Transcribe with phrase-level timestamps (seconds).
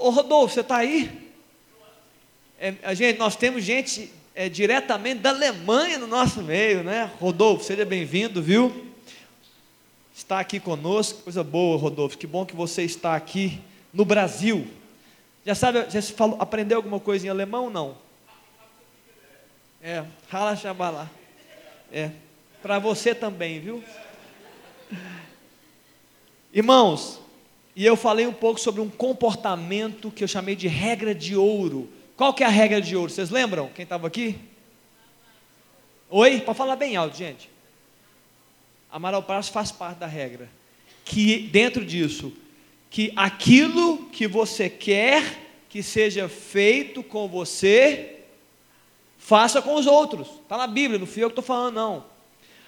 [0.00, 1.10] ô Rodolfo, você está aí?
[2.58, 7.10] É, a gente, nós temos gente é, diretamente da Alemanha no nosso meio, né?
[7.20, 8.86] Rodolfo, seja bem-vindo, viu?
[10.14, 12.16] Está aqui conosco, coisa boa, Rodolfo.
[12.16, 13.60] Que bom que você está aqui
[13.92, 14.66] no Brasil.
[15.44, 17.96] Já sabe, já se falou, aprendeu alguma coisa em alemão ou não?
[19.82, 21.10] É, rala chabalá.
[21.92, 22.10] É,
[22.62, 23.82] para você também, viu?
[26.52, 27.20] Irmãos,
[27.80, 31.88] e eu falei um pouco sobre um comportamento que eu chamei de regra de ouro.
[32.14, 33.10] Qual que é a regra de ouro?
[33.10, 33.70] Vocês lembram?
[33.74, 34.38] Quem estava aqui?
[36.10, 36.42] Oi?
[36.42, 37.48] Pode falar bem alto, gente.
[38.92, 40.46] Amar ao faz parte da regra.
[41.06, 42.34] Que dentro disso,
[42.90, 48.24] que aquilo que você quer que seja feito com você,
[49.16, 50.28] faça com os outros.
[50.42, 52.04] Está na Bíblia, não fui eu que estou falando, não.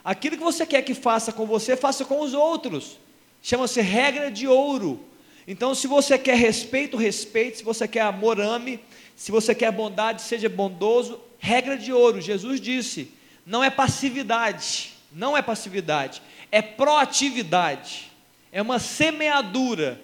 [0.02, 2.96] Aquilo que você quer que faça com você, faça com os outros.
[3.42, 5.04] Chama-se regra de ouro.
[5.46, 7.58] Então, se você quer respeito, respeite.
[7.58, 8.78] Se você quer amor, ame.
[9.16, 11.20] Se você quer bondade, seja bondoso.
[11.40, 12.20] Regra de ouro.
[12.20, 13.10] Jesus disse:
[13.44, 14.92] não é passividade.
[15.10, 16.22] Não é passividade.
[16.52, 18.12] É proatividade.
[18.52, 20.00] É uma semeadura.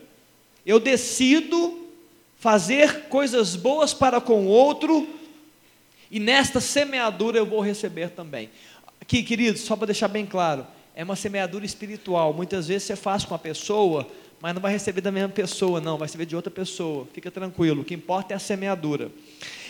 [0.66, 1.86] Eu decido
[2.38, 5.08] fazer coisas boas para com o outro.
[6.10, 8.50] E nesta semeadura eu vou receber também.
[9.00, 10.66] Aqui, queridos, só para deixar bem claro
[10.98, 12.34] é uma semeadura espiritual.
[12.34, 14.04] Muitas vezes você faz com a pessoa,
[14.40, 17.06] mas não vai receber da mesma pessoa, não, vai receber de outra pessoa.
[17.14, 19.08] Fica tranquilo, o que importa é a semeadura.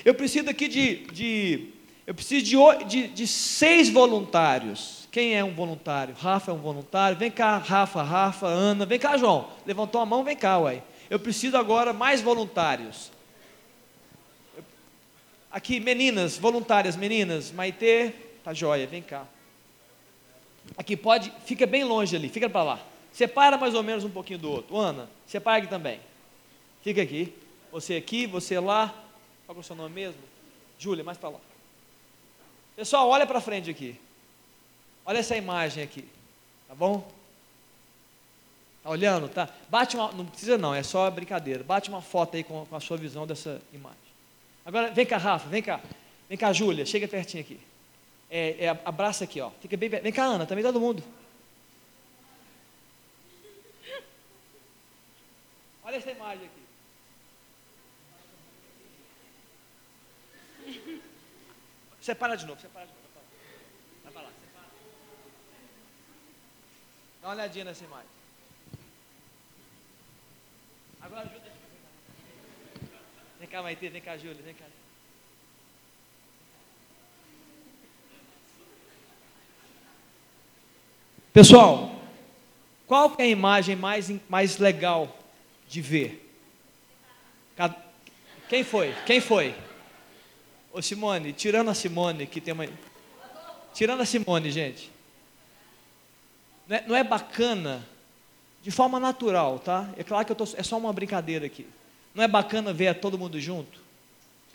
[0.07, 1.69] Eu preciso aqui de, de
[2.07, 5.07] eu preciso de, de, de, seis voluntários.
[5.13, 6.15] Quem é um voluntário?
[6.19, 7.19] Rafa é um voluntário.
[7.19, 8.87] Vem cá, Rafa, Rafa, Ana.
[8.87, 9.51] Vem cá, João.
[9.67, 10.83] Levantou a mão, vem cá, uai.
[11.11, 13.13] Eu preciso agora mais voluntários.
[15.53, 17.53] Aqui, meninas, voluntárias, meninas.
[17.53, 19.27] Maitê, tá joia, vem cá.
[20.77, 22.81] Aqui pode, fica bem longe ali, fica para lá.
[23.13, 24.77] Separa mais ou menos um pouquinho do outro.
[24.77, 26.01] Ana, separa aqui também.
[26.83, 27.33] Fica aqui.
[27.73, 28.95] Você aqui, você lá.
[29.47, 30.21] Qual é o seu nome mesmo?
[30.79, 31.41] Júlia, mais para lá.
[32.77, 33.99] Pessoal, olha para frente aqui.
[35.05, 36.07] Olha essa imagem aqui.
[36.69, 37.11] Tá bom?
[38.83, 39.49] Tá olhando, tá?
[39.69, 41.65] Bate uma, não precisa não, é só brincadeira.
[41.65, 43.99] Bate uma foto aí com, com a sua visão dessa imagem.
[44.65, 45.81] Agora, vem cá, Rafa, vem cá.
[46.29, 47.59] Vem cá, Júlia, chega pertinho aqui.
[48.31, 49.51] É, é, abraça aqui, ó.
[49.61, 49.89] Fica bem.
[49.89, 51.03] Vem cá, Ana, também todo mundo.
[55.83, 56.69] Olha essa imagem aqui.
[62.01, 63.05] Separa de novo, separa de novo.
[64.05, 64.67] Vai para lá, separa.
[67.23, 68.11] Dá uma olhadinha nessa imagem.
[71.01, 71.53] Agora ajuda.
[73.39, 74.67] Vem cá, Maite, vem cá, Júlia, vem cá.
[81.33, 81.95] Pessoal,
[82.87, 85.17] qual é a imagem mais, mais legal
[85.69, 86.25] de ver?
[88.49, 88.95] Quem foi?
[89.05, 89.55] Quem foi?
[90.73, 92.67] Ô Simone, tirando a Simone, que tem uma.
[93.75, 94.91] Tirando a Simone, gente.
[96.67, 97.87] Não é, não é bacana,
[98.63, 99.89] de forma natural, tá?
[99.97, 101.67] É claro que eu tô, é só uma brincadeira aqui.
[102.15, 103.81] Não é bacana ver todo mundo junto?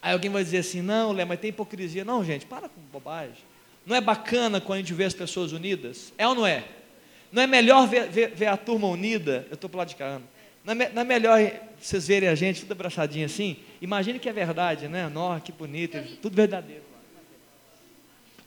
[0.01, 2.03] Aí alguém vai dizer assim: não, Lé, mas tem hipocrisia.
[2.03, 3.52] Não, gente, para com bobagem.
[3.85, 6.13] Não é bacana quando a gente vê as pessoas unidas?
[6.17, 6.63] É ou não é?
[7.31, 9.45] Não é melhor ver, ver, ver a turma unida?
[9.49, 10.21] Eu estou para lá de cá.
[10.63, 11.39] Não é, não é, melhor
[11.79, 13.57] vocês verem a gente tudo abraçadinho assim?
[13.81, 15.09] Imagine que é verdade, né?
[15.09, 16.83] Nossa, que bonito, tudo verdadeiro.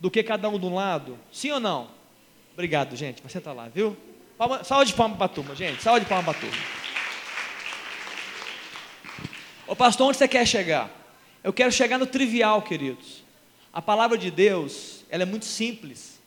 [0.00, 1.18] Do que cada um de um lado?
[1.30, 1.90] Sim ou não?
[2.54, 3.22] Obrigado, gente.
[3.22, 3.94] Você está lá, viu?
[4.38, 5.82] Palma, salve de palma para a turma, gente.
[5.82, 6.62] Salve de palma para a turma.
[9.66, 10.90] Ô pastor, onde você quer chegar?
[11.42, 13.24] Eu quero chegar no trivial, queridos.
[13.72, 16.18] A palavra de Deus ela é muito simples.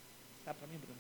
[0.44, 1.00] Para mim, Bruno?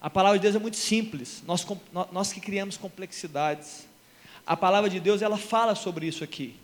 [0.00, 1.42] A palavra de Deus é muito simples.
[1.46, 1.66] Nós,
[2.12, 3.86] nós que criamos complexidades.
[4.46, 6.54] A palavra de Deus, ela fala sobre isso aqui.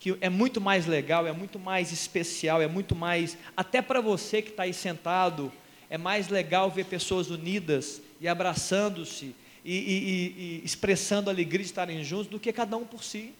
[0.00, 3.36] Que é muito mais legal, é muito mais especial, é muito mais.
[3.56, 5.52] Até para você que está aí sentado,
[5.88, 12.02] é mais legal ver pessoas unidas e abraçando-se e, e, e, expressando alegria de estarem
[12.02, 13.32] juntos do que cada um por si.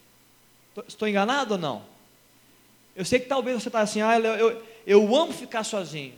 [0.87, 1.83] Estou enganado ou não?
[2.95, 6.15] Eu sei que talvez você está assim, ah, eu, eu, eu amo ficar sozinho.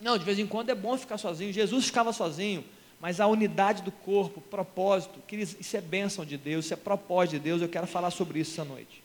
[0.00, 1.52] Não, de vez em quando é bom ficar sozinho.
[1.52, 2.64] Jesus ficava sozinho,
[3.00, 7.38] mas a unidade do corpo, propósito, isso é bênção de Deus, isso é propósito de
[7.38, 7.62] Deus.
[7.62, 9.02] Eu quero falar sobre isso essa noite.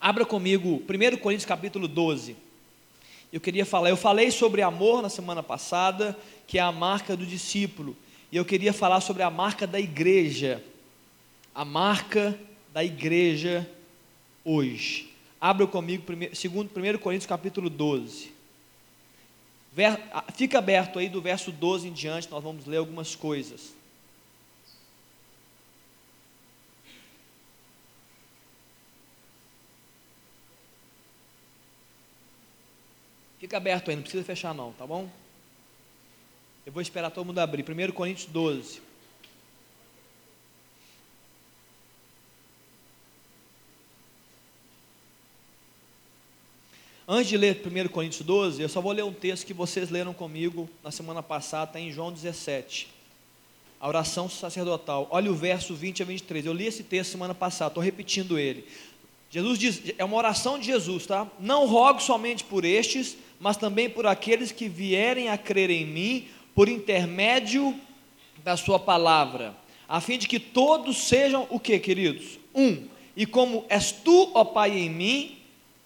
[0.00, 2.36] Abra comigo 1 Coríntios capítulo 12.
[3.32, 7.24] Eu queria falar, eu falei sobre amor na semana passada, que é a marca do
[7.24, 7.96] discípulo.
[8.30, 10.62] E eu queria falar sobre a marca da igreja.
[11.54, 12.38] A marca
[12.74, 13.66] da igreja
[14.44, 15.11] hoje.
[15.42, 18.32] Abra comigo 1 Coríntios capítulo 12.
[19.72, 23.74] Ver, ah, fica aberto aí do verso 12 em diante, nós vamos ler algumas coisas.
[33.40, 35.10] Fica aberto aí, não precisa fechar não, tá bom?
[36.64, 37.64] Eu vou esperar todo mundo abrir.
[37.68, 38.80] 1 Coríntios 12.
[47.06, 50.14] Antes de ler 1 Coríntios 12, eu só vou ler um texto que vocês leram
[50.14, 52.88] comigo na semana passada, está em João 17.
[53.80, 55.08] A oração sacerdotal.
[55.10, 56.46] Olha o verso 20 a 23.
[56.46, 58.64] Eu li esse texto semana passada, estou repetindo ele.
[59.30, 61.26] Jesus diz, é uma oração de Jesus, tá?
[61.40, 66.28] Não rogo somente por estes, mas também por aqueles que vierem a crer em mim
[66.54, 67.74] por intermédio
[68.44, 69.56] da sua palavra,
[69.88, 72.38] a fim de que todos sejam o que, queridos?
[72.54, 72.86] Um.
[73.16, 75.41] E como és tu, ó Pai, em mim,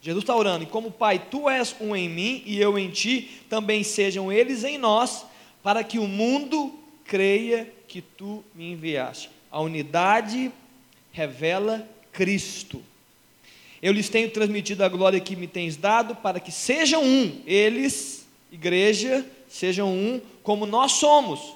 [0.07, 3.29] Jesus está orando, e como Pai, tu és um em mim e eu em ti,
[3.51, 5.27] também sejam eles em nós,
[5.65, 6.73] para que o mundo
[7.05, 9.29] creia que tu me enviaste.
[9.51, 10.53] A unidade
[11.11, 12.81] revela Cristo.
[13.83, 18.29] Eu lhes tenho transmitido a glória que me tens dado, para que sejam um, eles,
[18.53, 21.53] igreja, sejam um, como nós somos.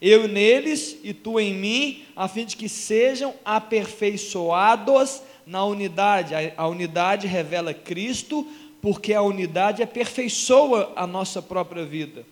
[0.00, 6.34] Eu neles e tu em mim, a fim de que sejam aperfeiçoados na unidade.
[6.34, 8.46] A, a unidade revela Cristo,
[8.80, 12.24] porque a unidade aperfeiçoa a nossa própria vida.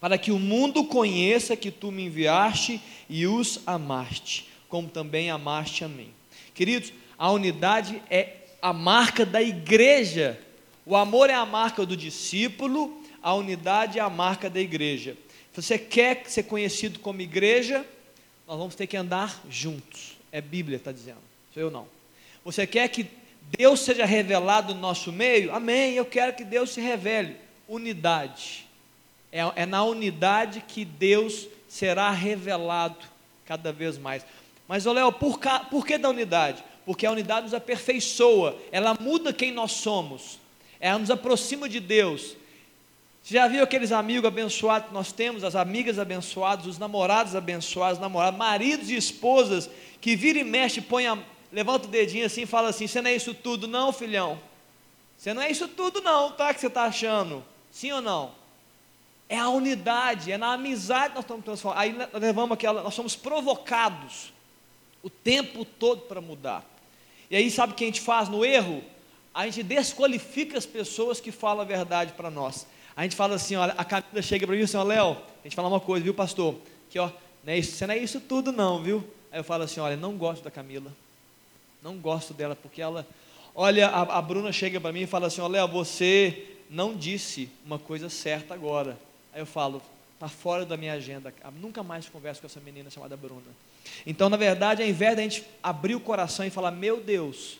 [0.00, 5.84] Para que o mundo conheça que tu me enviaste e os amaste, como também amaste
[5.84, 6.10] a mim.
[6.52, 10.38] Queridos, a unidade é a marca da igreja.
[10.84, 15.16] O amor é a marca do discípulo, a unidade é a marca da igreja.
[15.54, 17.86] Se você quer ser conhecido como igreja,
[18.46, 20.18] nós vamos ter que andar juntos.
[20.30, 21.20] É Bíblia está dizendo,
[21.54, 21.93] sou eu não.
[22.44, 23.06] Você quer que
[23.56, 25.54] Deus seja revelado no nosso meio?
[25.54, 25.94] Amém.
[25.94, 27.36] Eu quero que Deus se revele.
[27.66, 28.66] Unidade.
[29.32, 32.98] É, é na unidade que Deus será revelado
[33.44, 34.24] cada vez mais.
[34.68, 35.38] Mas, Léo, por,
[35.70, 36.62] por que da unidade?
[36.84, 40.38] Porque a unidade nos aperfeiçoa, ela muda quem nós somos,
[40.78, 42.36] ela nos aproxima de Deus.
[43.22, 47.98] Você já viu aqueles amigos abençoados que nós temos, as amigas abençoadas, os namorados abençoados,
[47.98, 49.70] namorados, maridos e esposas
[50.00, 51.18] que vira e mexe, põe a,
[51.54, 54.38] levanta o dedinho assim e fala assim: Você não é isso tudo, não, filhão?
[55.16, 56.52] Você não é isso tudo, não, tá?
[56.52, 57.44] Que você está achando?
[57.70, 58.32] Sim ou não?
[59.28, 61.80] É a unidade, é na amizade que nós estamos transformando.
[61.80, 64.32] Aí levamos aquela, nós somos provocados
[65.02, 66.64] o tempo todo para mudar.
[67.30, 68.82] E aí, sabe o que a gente faz no erro?
[69.32, 72.66] A gente desqualifica as pessoas que falam a verdade para nós.
[72.96, 75.54] A gente fala assim: olha, a Camila chega para mim e assim, Léo, a gente
[75.54, 76.56] fala uma coisa, viu, pastor?
[76.90, 77.10] Que ó,
[77.44, 79.04] não é isso, você não é isso tudo, não, viu?
[79.32, 80.92] Aí eu falo assim: olha, não gosto da Camila.
[81.84, 83.06] Não gosto dela, porque ela.
[83.54, 87.78] Olha, a, a Bruna chega para mim e fala assim: Léo, você não disse uma
[87.78, 88.98] coisa certa agora.
[89.34, 89.82] Aí eu falo:
[90.14, 91.34] está fora da minha agenda.
[91.44, 93.42] Eu nunca mais converso com essa menina chamada Bruna.
[94.06, 97.58] Então, na verdade, ao invés da gente abrir o coração e falar: Meu Deus,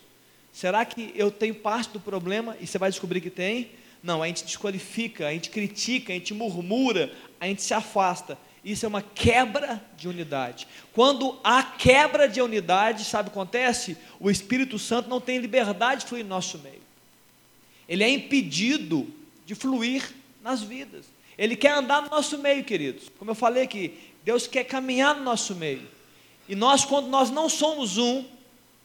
[0.51, 2.57] será que eu tenho parte do problema?
[2.59, 3.69] E você vai descobrir que tem.
[4.01, 8.35] Não, a gente desqualifica, a gente critica, a gente murmura, a gente se afasta.
[8.65, 10.67] Isso é uma quebra de unidade.
[10.91, 13.95] Quando há quebra de unidade, sabe o que acontece?
[14.19, 16.81] O Espírito Santo não tem liberdade de fluir no nosso meio.
[17.87, 19.07] Ele é impedido
[19.45, 21.05] de fluir nas vidas.
[21.37, 23.07] Ele quer andar no nosso meio, queridos.
[23.19, 25.87] Como eu falei aqui, Deus quer caminhar no nosso meio.
[26.49, 28.25] E nós, quando nós não somos um,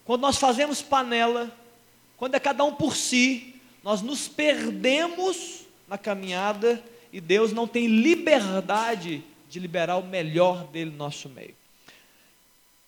[0.05, 1.51] quando nós fazemos panela,
[2.17, 7.87] quando é cada um por si, nós nos perdemos na caminhada e Deus não tem
[7.87, 11.53] liberdade de liberar o melhor dele no nosso meio.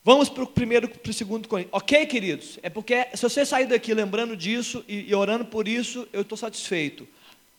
[0.03, 1.73] Vamos para o primeiro, para o segundo Coríntios.
[1.73, 2.57] Ok, queridos?
[2.63, 6.37] É porque se você sair daqui lembrando disso e, e orando por isso, eu estou
[6.37, 7.07] satisfeito.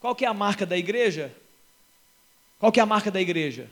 [0.00, 1.34] Qual que é a marca da igreja?
[2.58, 3.70] Qual que é a marca da igreja?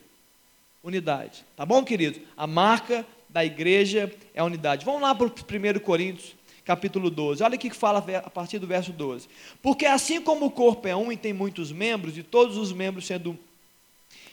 [0.83, 1.45] Unidade.
[1.57, 2.21] Tá bom, queridos?
[2.37, 4.85] A marca da igreja é a unidade.
[4.85, 6.35] Vamos lá para o 1 Coríntios,
[6.65, 7.43] capítulo 12.
[7.43, 9.29] Olha o que fala a partir do verso 12.
[9.62, 13.07] Porque assim como o corpo é um e tem muitos membros, e todos os membros
[13.07, 13.39] sendo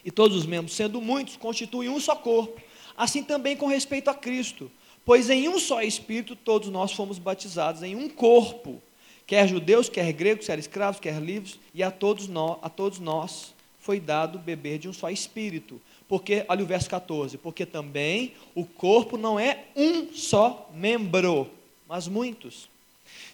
[0.09, 2.59] e todos os membros, sendo muitos, constituem um só corpo.
[2.97, 4.71] Assim também com respeito a Cristo.
[5.05, 8.81] Pois em um só Espírito todos nós fomos batizados em um corpo,
[9.27, 13.53] quer judeus, quer gregos, quer escravos, quer livres, e a todos nós, a todos nós
[13.79, 15.79] foi dado beber de um só Espírito.
[16.07, 21.51] Porque, olha o verso 14, porque também o corpo não é um só membro,
[21.87, 22.67] mas muitos.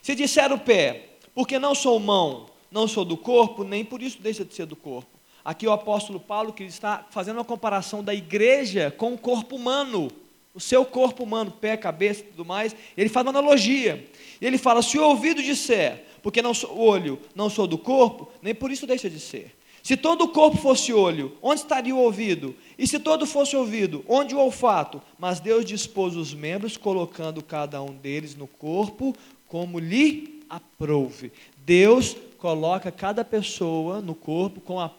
[0.02, 4.22] Se disser o pé, porque não sou mão, não sou do corpo, nem por isso
[4.22, 5.15] deixa de ser do corpo.
[5.46, 10.12] Aqui o apóstolo Paulo que está fazendo uma comparação da igreja com o corpo humano,
[10.56, 12.76] o seu corpo humano, pé, cabeça e tudo mais.
[12.98, 14.10] Ele faz uma analogia.
[14.42, 18.56] Ele fala: se o ouvido disser, porque não sou olho, não sou do corpo, nem
[18.56, 19.56] por isso deixa de ser.
[19.84, 22.56] Se todo o corpo fosse olho, onde estaria o ouvido?
[22.76, 25.00] E se todo fosse ouvido, onde o olfato?
[25.20, 29.16] Mas Deus dispôs os membros, colocando cada um deles no corpo
[29.48, 31.32] como lhe aprouve.
[31.64, 34.90] Deus coloca cada pessoa no corpo com a,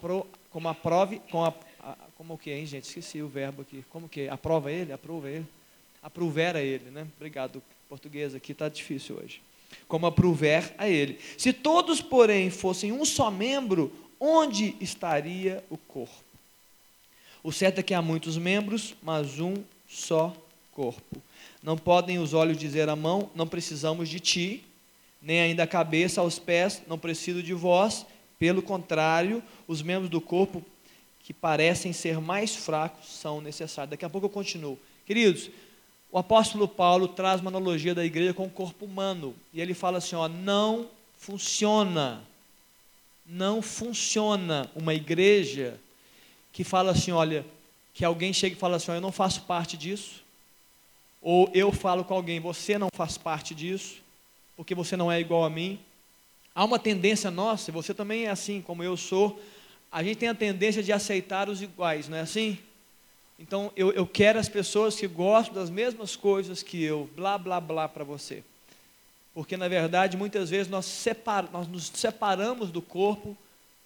[0.57, 2.85] pro, com a prova, com a, a, como o que, hein, gente?
[2.85, 3.85] Esqueci o verbo aqui.
[3.91, 4.29] Como que?
[4.29, 4.93] Aprova ele?
[4.93, 5.47] Aprova ele?
[6.03, 7.07] Apruvera ele, né?
[7.17, 7.63] Obrigado.
[7.89, 9.41] Português aqui está difícil hoje.
[9.87, 11.19] Como apruver a ele.
[11.37, 16.25] Se todos, porém, fossem um só membro, onde estaria o corpo?
[17.43, 19.55] O certo é que há muitos membros, mas um
[19.89, 20.35] só
[20.73, 21.23] corpo.
[21.63, 24.65] Não podem os olhos dizer à mão, não precisamos de ti,
[25.23, 28.07] nem ainda a cabeça aos pés, não preciso de vós.
[28.39, 30.65] Pelo contrário, os membros do corpo
[31.21, 33.91] que parecem ser mais fracos são necessários.
[33.91, 34.79] Daqui a pouco eu continuo.
[35.05, 35.51] Queridos,
[36.11, 39.35] o apóstolo Paulo traz uma analogia da igreja com o corpo humano.
[39.53, 42.23] E ele fala assim: ó, não funciona,
[43.25, 45.81] não funciona uma igreja
[46.53, 47.45] que fala assim: olha,
[47.93, 50.23] que alguém chega e fala assim: ó, eu não faço parte disso.
[51.21, 54.07] Ou eu falo com alguém, você não faz parte disso
[54.57, 55.79] porque você não é igual a mim.
[56.57, 59.39] Há uma tendência nossa, e você também é assim como eu sou,
[59.93, 62.59] a gente tem a tendência de aceitar os iguais, não é assim?
[63.39, 67.61] Então eu, eu quero as pessoas que gostam das mesmas coisas que eu, blá blá
[67.61, 68.43] blá para você.
[69.35, 73.37] Porque na verdade muitas vezes nós, separa, nós nos separamos do corpo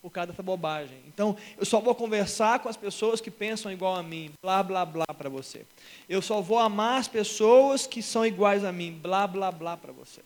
[0.01, 0.97] por causa dessa bobagem.
[1.09, 4.87] Então, eu só vou conversar com as pessoas que pensam igual a mim, blá blá
[4.87, 5.67] blá para você.
[6.09, 9.93] Eu só vou amar as pessoas que são iguais a mim, blá blá blá para
[9.93, 10.23] você.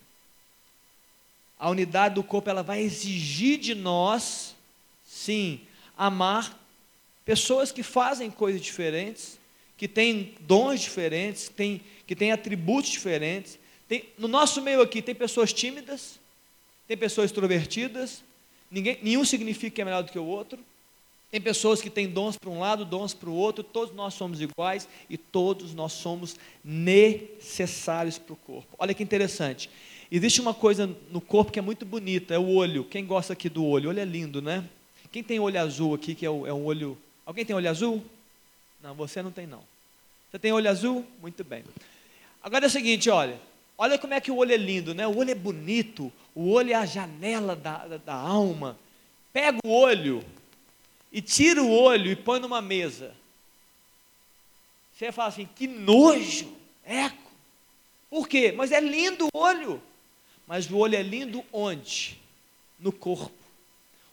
[1.64, 4.54] A unidade do corpo ela vai exigir de nós,
[5.02, 5.62] sim,
[5.96, 6.62] amar
[7.24, 9.38] pessoas que fazem coisas diferentes,
[9.74, 13.58] que têm dons diferentes, tem, que têm atributos diferentes.
[13.88, 16.20] Tem, no nosso meio aqui tem pessoas tímidas,
[16.86, 18.22] tem pessoas extrovertidas,
[18.70, 20.58] ninguém, nenhum significa que é melhor do que o outro.
[21.30, 24.38] Tem pessoas que têm dons para um lado, dons para o outro, todos nós somos
[24.38, 28.68] iguais e todos nós somos necessários para o corpo.
[28.78, 29.70] Olha que interessante.
[30.16, 32.84] Existe uma coisa no corpo que é muito bonita, é o olho.
[32.84, 33.86] Quem gosta aqui do olho?
[33.86, 34.64] O olho é lindo, né?
[35.10, 36.96] Quem tem olho azul aqui, que é, o, é um olho.
[37.26, 38.00] Alguém tem olho azul?
[38.80, 39.64] Não, você não tem, não.
[40.30, 41.04] Você tem olho azul?
[41.20, 41.64] Muito bem.
[42.40, 43.40] Agora é o seguinte, olha.
[43.76, 45.04] Olha como é que o olho é lindo, né?
[45.04, 48.78] O olho é bonito, o olho é a janela da, da, da alma.
[49.32, 50.24] Pega o olho
[51.12, 53.12] e tira o olho e põe numa mesa.
[54.96, 56.54] Você fala assim, que nojo,
[56.84, 57.32] eco.
[58.08, 58.54] Por quê?
[58.56, 59.82] Mas é lindo o olho.
[60.46, 62.18] Mas o olho é lindo onde?
[62.78, 63.32] No corpo.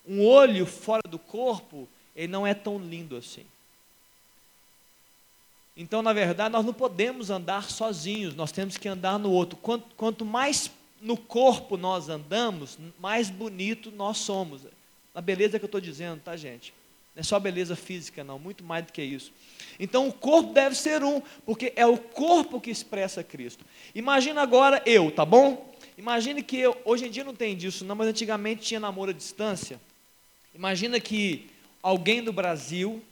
[0.07, 3.45] Um olho fora do corpo, ele não é tão lindo assim.
[5.75, 9.57] Então, na verdade, nós não podemos andar sozinhos, nós temos que andar no outro.
[9.57, 10.69] Quanto, quanto mais
[11.01, 14.61] no corpo nós andamos, mais bonito nós somos.
[15.13, 16.73] A beleza que eu estou dizendo, tá, gente?
[17.15, 19.31] Não é só beleza física, não, muito mais do que isso.
[19.79, 23.65] Então o corpo deve ser um, porque é o corpo que expressa Cristo.
[23.93, 25.70] Imagina agora eu, tá bom?
[26.01, 29.13] Imagine que eu, hoje em dia não tem disso, não, mas antigamente tinha namoro à
[29.13, 29.79] distância.
[30.51, 31.47] Imagina que
[31.79, 33.03] alguém do Brasil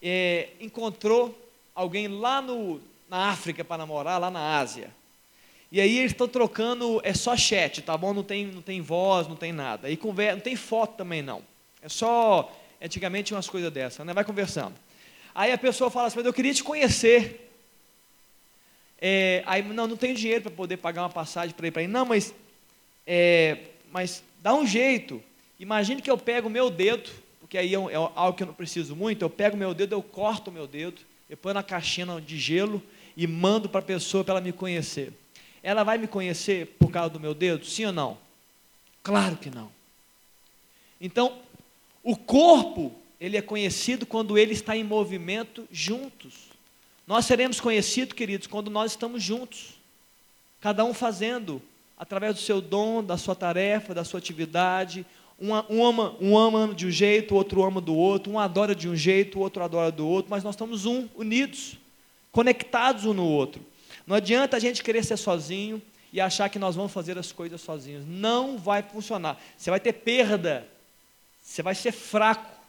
[0.00, 1.36] é, encontrou
[1.74, 4.94] alguém lá no, na África para namorar, lá na Ásia.
[5.72, 8.14] E aí eles estão trocando, é só chat, tá bom?
[8.14, 9.90] Não tem, não tem voz, não tem nada.
[9.90, 11.42] E conversa, não tem foto também não.
[11.82, 14.14] É só, antigamente umas coisas dessas, né?
[14.14, 14.74] Vai conversando.
[15.34, 17.49] Aí a pessoa fala assim, mas eu queria te conhecer.
[19.00, 21.88] É, aí, não, não tenho dinheiro para poder pagar uma passagem para ir para aí.
[21.88, 22.34] Não, mas,
[23.06, 23.58] é,
[23.90, 25.22] mas dá um jeito.
[25.58, 28.54] Imagine que eu pego o meu dedo, porque aí é, é, algo que eu não
[28.54, 29.22] preciso muito.
[29.22, 32.38] Eu pego o meu dedo, eu corto o meu dedo, eu ponho na caixinha de
[32.38, 32.82] gelo
[33.16, 35.12] e mando para a pessoa para ela me conhecer.
[35.62, 37.64] Ela vai me conhecer por causa do meu dedo?
[37.64, 38.18] Sim ou não?
[39.02, 39.70] Claro que não.
[41.00, 41.38] Então,
[42.02, 46.49] o corpo, ele é conhecido quando ele está em movimento juntos.
[47.06, 49.74] Nós seremos conhecidos, queridos, quando nós estamos juntos,
[50.60, 51.60] cada um fazendo,
[51.98, 55.04] através do seu dom, da sua tarefa, da sua atividade.
[55.38, 58.74] Um, um, ama, um ama de um jeito, o outro ama do outro, um adora
[58.74, 61.76] de um jeito, o outro adora do outro, mas nós estamos um, unidos,
[62.30, 63.64] conectados um no outro.
[64.06, 65.80] Não adianta a gente querer ser sozinho
[66.12, 68.04] e achar que nós vamos fazer as coisas sozinhos.
[68.06, 69.40] Não vai funcionar.
[69.56, 70.66] Você vai ter perda,
[71.40, 72.59] você vai ser fraco.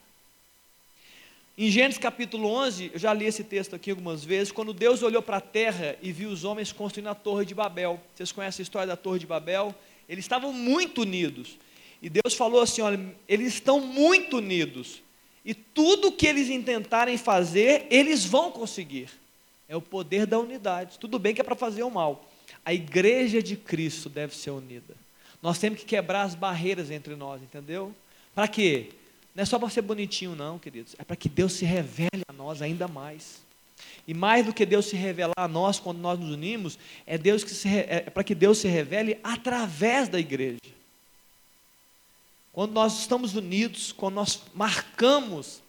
[1.58, 5.22] Em Gênesis capítulo 11, eu já li esse texto aqui algumas vezes, quando Deus olhou
[5.22, 8.00] para a terra e viu os homens construindo a Torre de Babel.
[8.16, 9.76] Vocês conhecem a história da Torre de Babel?
[10.08, 11.58] Eles estavam muito unidos.
[12.02, 15.04] E Deus falou assim: olha, eles estão muito unidos.
[15.44, 19.10] E tudo que eles intentarem fazer, eles vão conseguir.
[19.68, 20.98] É o poder da unidade.
[21.00, 22.30] Tudo bem que é para fazer o mal.
[22.64, 24.96] A igreja de Cristo deve ser unida.
[25.42, 27.94] Nós temos que quebrar as barreiras entre nós, entendeu?
[28.34, 28.90] Para quê?
[29.34, 30.96] Não é só para ser bonitinho, não, queridos.
[31.00, 33.42] É para que Deus se revele a nós ainda mais.
[34.08, 37.44] E mais do que Deus se revelar a nós quando nós nos unimos, é, Deus
[37.44, 40.60] que se, é para que Deus se revele através da igreja.
[42.52, 45.62] Quando nós estamos unidos, quando nós marcamos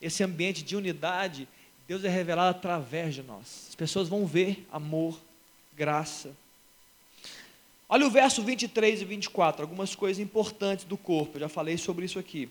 [0.00, 1.48] esse ambiente de unidade,
[1.88, 3.66] Deus é revelado através de nós.
[3.70, 5.18] As pessoas vão ver amor,
[5.76, 6.30] graça.
[7.88, 12.04] Olha o verso 23 e 24, algumas coisas importantes do corpo, eu já falei sobre
[12.04, 12.48] isso aqui.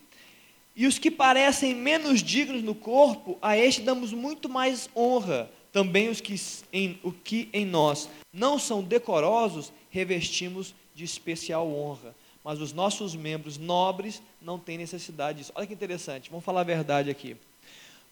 [0.78, 5.50] E os que parecem menos dignos no corpo, a este damos muito mais honra.
[5.72, 6.40] Também os que
[6.72, 12.14] em, o que em nós não são decorosos, revestimos de especial honra.
[12.44, 15.52] Mas os nossos membros nobres não têm necessidade disso.
[15.56, 17.36] Olha que interessante, vamos falar a verdade aqui.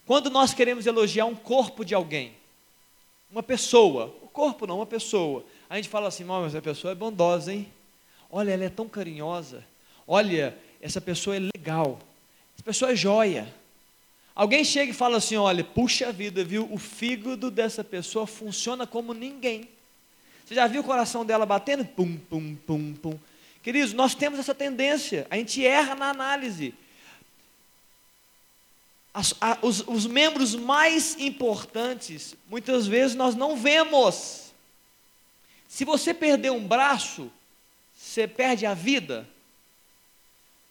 [0.04, 2.32] Quando nós queremos elogiar um corpo de alguém,
[3.30, 6.96] uma pessoa, o corpo não, uma pessoa, a gente fala assim, mas essa pessoa é
[6.96, 7.68] bondosa, hein?
[8.28, 9.64] Olha, ela é tão carinhosa.
[10.04, 12.00] Olha, essa pessoa é legal.
[12.66, 13.54] Pessoa é joia.
[14.34, 16.68] Alguém chega e fala assim: olha, puxa vida, viu?
[16.72, 19.68] O fígado dessa pessoa funciona como ninguém.
[20.44, 21.84] Você já viu o coração dela batendo?
[21.84, 23.18] Pum, pum, pum, pum.
[23.62, 26.74] Queridos, nós temos essa tendência, a gente erra na análise.
[29.14, 34.52] As, a, os, os membros mais importantes, muitas vezes nós não vemos.
[35.68, 37.30] Se você perder um braço,
[37.96, 39.24] você perde a vida.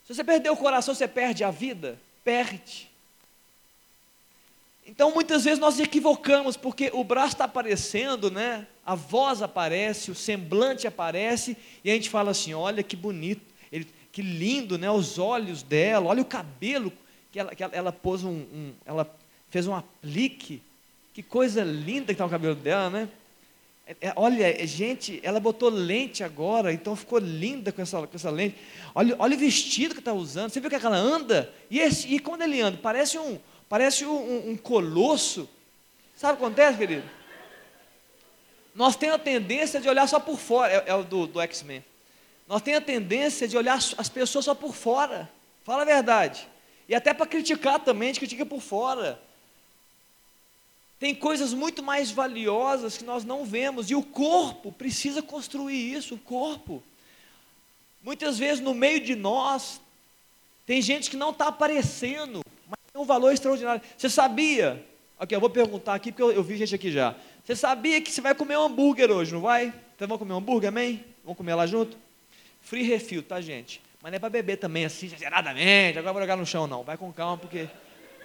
[0.06, 2.00] Se você perder o coração, você perde a vida?
[2.24, 2.90] Perde.
[4.86, 8.68] Então, muitas vezes nós equivocamos, porque o braço está aparecendo, né?
[8.86, 13.88] a voz aparece, o semblante aparece, e a gente fala assim: olha que bonito, ele,
[14.12, 14.90] que lindo, né?
[14.92, 16.94] os olhos dela, olha o cabelo,
[17.32, 19.12] que ela, que ela, ela pôs um, um, ela
[19.50, 20.62] fez um aplique,
[21.14, 23.10] que coisa linda que está o cabelo dela, né?
[23.88, 28.30] É, é, olha, gente, ela botou lente agora, então ficou linda com essa, com essa
[28.30, 28.56] lente.
[28.94, 31.54] Olha, olha o vestido que está usando, você viu que ela anda?
[31.70, 35.50] E, esse, e quando ele anda, parece um, Parece um, um colosso.
[36.16, 37.10] Sabe o que acontece, querido?
[38.74, 41.84] Nós temos a tendência de olhar só por fora, é, é o do, do X-Men.
[42.48, 45.30] Nós temos a tendência de olhar as pessoas só por fora.
[45.64, 46.48] Fala a verdade.
[46.88, 49.20] E até para criticar também, a gente critica por fora.
[51.00, 53.90] Tem coisas muito mais valiosas que nós não vemos.
[53.90, 56.82] E o corpo precisa construir isso, o corpo.
[58.02, 59.82] Muitas vezes no meio de nós,
[60.66, 62.42] tem gente que não está aparecendo,
[62.94, 63.82] tem um valor extraordinário.
[63.98, 64.86] Você sabia?
[65.20, 67.16] Ok, eu vou perguntar aqui, porque eu, eu, vi gente aqui já.
[67.44, 69.74] Você sabia que você vai comer um hambúrguer hoje, não vai?
[69.96, 71.04] Então vamos comer um hambúrguer, amém?
[71.24, 71.98] Vamos comer lá junto?
[72.62, 73.82] Free refil, tá, gente?
[74.02, 76.84] Mas não é para beber também assim, exageradamente, agora vou jogar no chão, não.
[76.84, 77.68] Vai com calma, porque.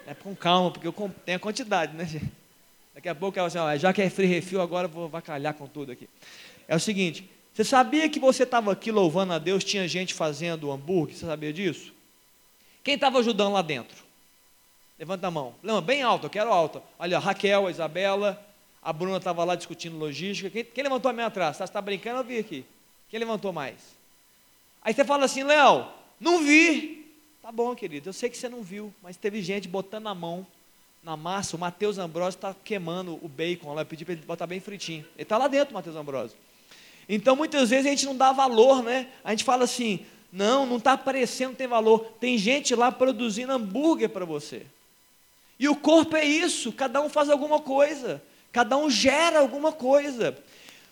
[0.07, 0.93] É com calma, porque eu
[1.25, 2.40] tenho a quantidade, né, gente?
[2.93, 5.91] Daqui a pouco, assim, ó, já que é free refil, agora vou vacalhar com tudo
[5.91, 6.09] aqui.
[6.67, 10.71] É o seguinte: você sabia que você estava aqui louvando a Deus, tinha gente fazendo
[10.71, 11.15] hambúrguer?
[11.15, 11.93] Você sabia disso?
[12.83, 14.03] Quem estava ajudando lá dentro?
[14.97, 15.55] Levanta a mão.
[15.63, 16.81] Não, bem alto, eu quero alto.
[16.97, 18.41] Olha, Raquel, a Isabela,
[18.81, 20.49] a Bruna estava lá discutindo logística.
[20.49, 21.57] Quem, quem levantou a minha atrás?
[21.57, 22.19] Você está brincando?
[22.19, 22.65] Eu vi aqui.
[23.09, 23.75] Quem levantou mais?
[24.81, 25.87] Aí você fala assim, Léo,
[26.19, 27.11] não vi.
[27.41, 30.45] Tá bom, querido, eu sei que você não viu, mas teve gente botando a mão
[31.03, 31.55] na massa.
[31.55, 33.81] O Matheus Ambrosio está queimando o bacon lá.
[33.81, 35.05] Eu pedi para ele botar bem fritinho.
[35.15, 36.37] Ele está lá dentro, Matheus Ambrosio.
[37.09, 39.07] Então, muitas vezes a gente não dá valor, né?
[39.23, 42.13] A gente fala assim, não, não está aparecendo, tem valor.
[42.19, 44.65] Tem gente lá produzindo hambúrguer para você.
[45.59, 48.19] E o corpo é isso, cada um faz alguma coisa,
[48.51, 50.35] cada um gera alguma coisa.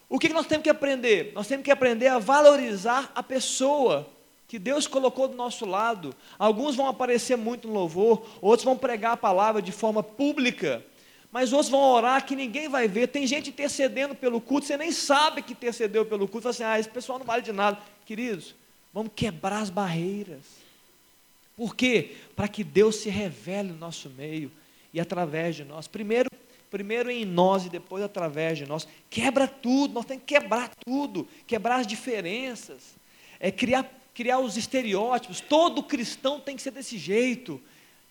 [0.08, 1.32] O que nós temos que aprender?
[1.34, 4.08] Nós temos que aprender a valorizar a pessoa
[4.50, 6.14] que Deus colocou do nosso lado.
[6.40, 10.84] Alguns vão aparecer muito no louvor, outros vão pregar a palavra de forma pública,
[11.32, 13.10] mas outros vão orar que ninguém vai ver.
[13.10, 16.42] Tem gente intercedendo pelo culto, você nem sabe que intercedeu pelo culto.
[16.42, 17.78] Fala assim, ah, esse pessoal não vale de nada.
[18.08, 18.56] Queridos,
[18.92, 20.42] vamos quebrar as barreiras.
[21.56, 22.16] Por quê?
[22.36, 24.52] Para que Deus se revele no nosso meio
[24.92, 25.88] e através de nós.
[25.88, 26.28] Primeiro,
[26.72, 28.88] primeiro em nós e depois através de nós.
[29.12, 32.96] Quebra tudo, nós temos que quebrar tudo, quebrar as diferenças,
[33.40, 35.40] é criar, criar os estereótipos.
[35.40, 37.62] Todo cristão tem que ser desse jeito.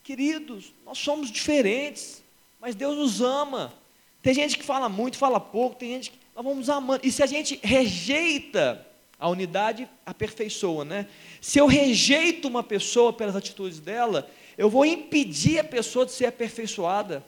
[0.03, 2.23] Queridos, nós somos diferentes,
[2.59, 3.75] mas Deus nos ama.
[4.23, 7.07] Tem gente que fala muito, fala pouco, tem gente que nós vamos amando.
[7.07, 8.87] E se a gente rejeita
[9.21, 11.07] a unidade, aperfeiçoa, né?
[11.43, 16.25] Se eu rejeito uma pessoa pelas atitudes dela, eu vou impedir a pessoa de ser
[16.25, 17.23] aperfeiçoada.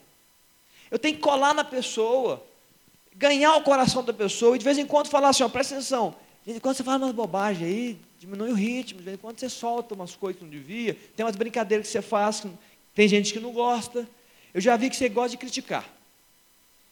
[0.90, 2.42] Eu tenho que colar na pessoa,
[3.14, 6.14] ganhar o coração da pessoa e de vez em quando falar assim: ó, presta atenção.
[6.40, 9.20] De vez em quando você fala umas bobagens aí, diminui o ritmo, de vez em
[9.20, 12.44] quando você solta umas coisas que não devia, tem umas brincadeiras que você faz,
[12.94, 14.08] tem gente que não gosta.
[14.52, 15.88] Eu já vi que você gosta de criticar.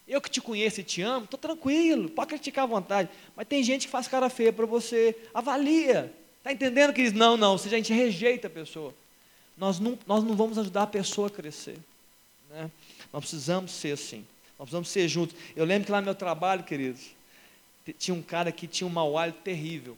[0.07, 3.09] Eu que te conheço e te amo, estou tranquilo, pode criticar à vontade.
[3.35, 6.11] Mas tem gente que faz cara feia para você, avalia.
[6.37, 7.17] Está entendendo, queridos?
[7.17, 8.93] Não, não, você a gente rejeita a pessoa
[9.59, 11.77] nós não, nós não vamos ajudar a pessoa a crescer.
[12.49, 12.71] Né?
[13.11, 14.25] Nós precisamos ser assim.
[14.57, 15.35] Nós precisamos ser juntos.
[15.55, 17.07] Eu lembro que lá no meu trabalho, queridos,
[17.93, 19.97] tinha um cara que tinha um mau hálito terrível.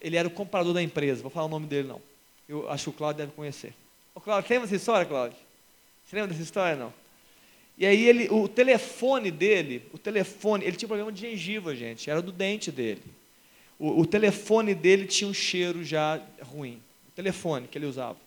[0.00, 2.00] Ele era o comprador da empresa, vou falar o nome dele não.
[2.48, 3.74] Eu acho que o Cláudio deve conhecer.
[4.14, 5.38] O Cláudio, lembra dessa história, Cláudio?
[6.04, 6.92] Você lembra dessa história, não?
[7.78, 12.20] E aí ele, o telefone dele, o telefone, ele tinha problema de gengiva, gente, era
[12.20, 13.02] do dente dele.
[13.78, 16.80] O, o telefone dele tinha um cheiro já ruim.
[17.08, 18.18] O telefone que ele usava.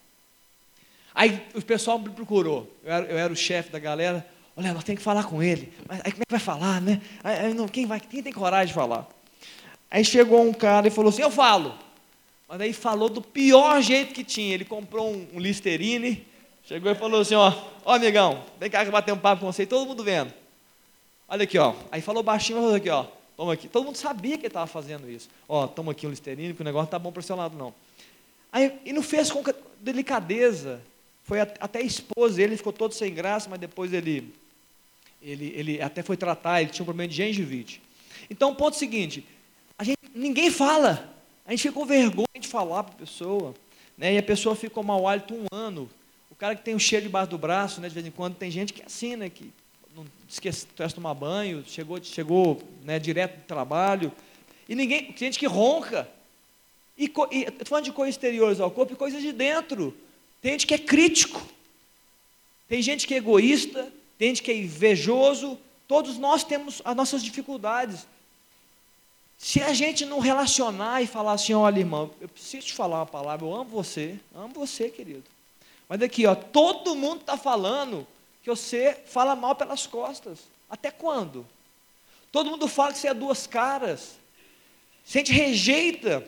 [1.14, 2.68] Aí o pessoal me procurou.
[2.84, 4.26] Eu era, eu era o chefe da galera.
[4.56, 5.74] Olha, nós temos que falar com ele.
[5.88, 7.02] Mas aí como é que vai falar, né?
[7.24, 9.08] Aí, não, quem, vai, quem tem coragem de falar?
[9.90, 11.74] Aí chegou um cara e falou assim: Eu falo.
[12.48, 14.54] Mas aí falou do pior jeito que tinha.
[14.54, 16.26] Ele comprou um, um Listerine,
[16.64, 17.52] chegou e falou assim: Ó,
[17.84, 20.34] ó, amigão, vem cá que bater um papo com você, todo mundo vendo.
[21.28, 21.74] Olha aqui, ó.
[21.92, 23.06] Aí falou baixinho, falou aqui, ó.
[23.36, 23.68] Toma aqui.
[23.68, 25.30] Todo mundo sabia que ele estava fazendo isso.
[25.50, 27.74] Ó, toma aqui um Listerine, que o negócio tá bom para o seu lado, não.
[28.52, 29.44] Aí, e não fez com
[29.80, 30.80] delicadeza.
[31.24, 34.34] Foi até a esposa, ele ficou todo sem graça, mas depois ele,
[35.24, 37.82] ele, ele até foi tratar, ele tinha um problema de gengivite.
[38.30, 39.26] Então, ponto é seguinte,
[39.78, 43.56] a gente, ninguém fala, a gente fica com vergonha de falar para a pessoa,
[43.98, 44.14] né?
[44.14, 45.90] e a pessoa fica com mau hálito um ano.
[46.30, 48.52] O cara que tem um cheiro debaixo do braço, né, de vez em quando, tem
[48.52, 49.52] gente que é assim, né, que
[49.96, 54.12] não esquece de tomar banho, chegou, chegou né, direto do trabalho,
[54.68, 56.10] e ninguém, tem gente que ronca,
[56.98, 59.96] e, e estou falando de coisas exteriores ao corpo e coisas de dentro.
[60.42, 61.42] Tem gente que é crítico,
[62.68, 63.92] tem gente que é egoísta,
[64.24, 65.60] tem gente que é invejoso.
[65.86, 68.08] Todos nós temos as nossas dificuldades.
[69.38, 73.06] Se a gente não relacionar e falar assim, olha, irmão, eu preciso te falar uma
[73.06, 75.26] palavra, eu amo você, amo você, querido.
[75.90, 78.08] Mas aqui, ó, todo mundo está falando
[78.42, 80.40] que você fala mal pelas costas.
[80.70, 81.46] Até quando?
[82.32, 84.18] Todo mundo fala que você é duas caras.
[85.04, 86.26] Se a gente rejeita,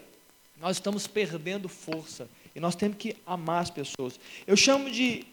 [0.57, 2.27] nós estamos perdendo força.
[2.53, 4.19] E nós temos que amar as pessoas.
[4.45, 5.25] Eu chamo de,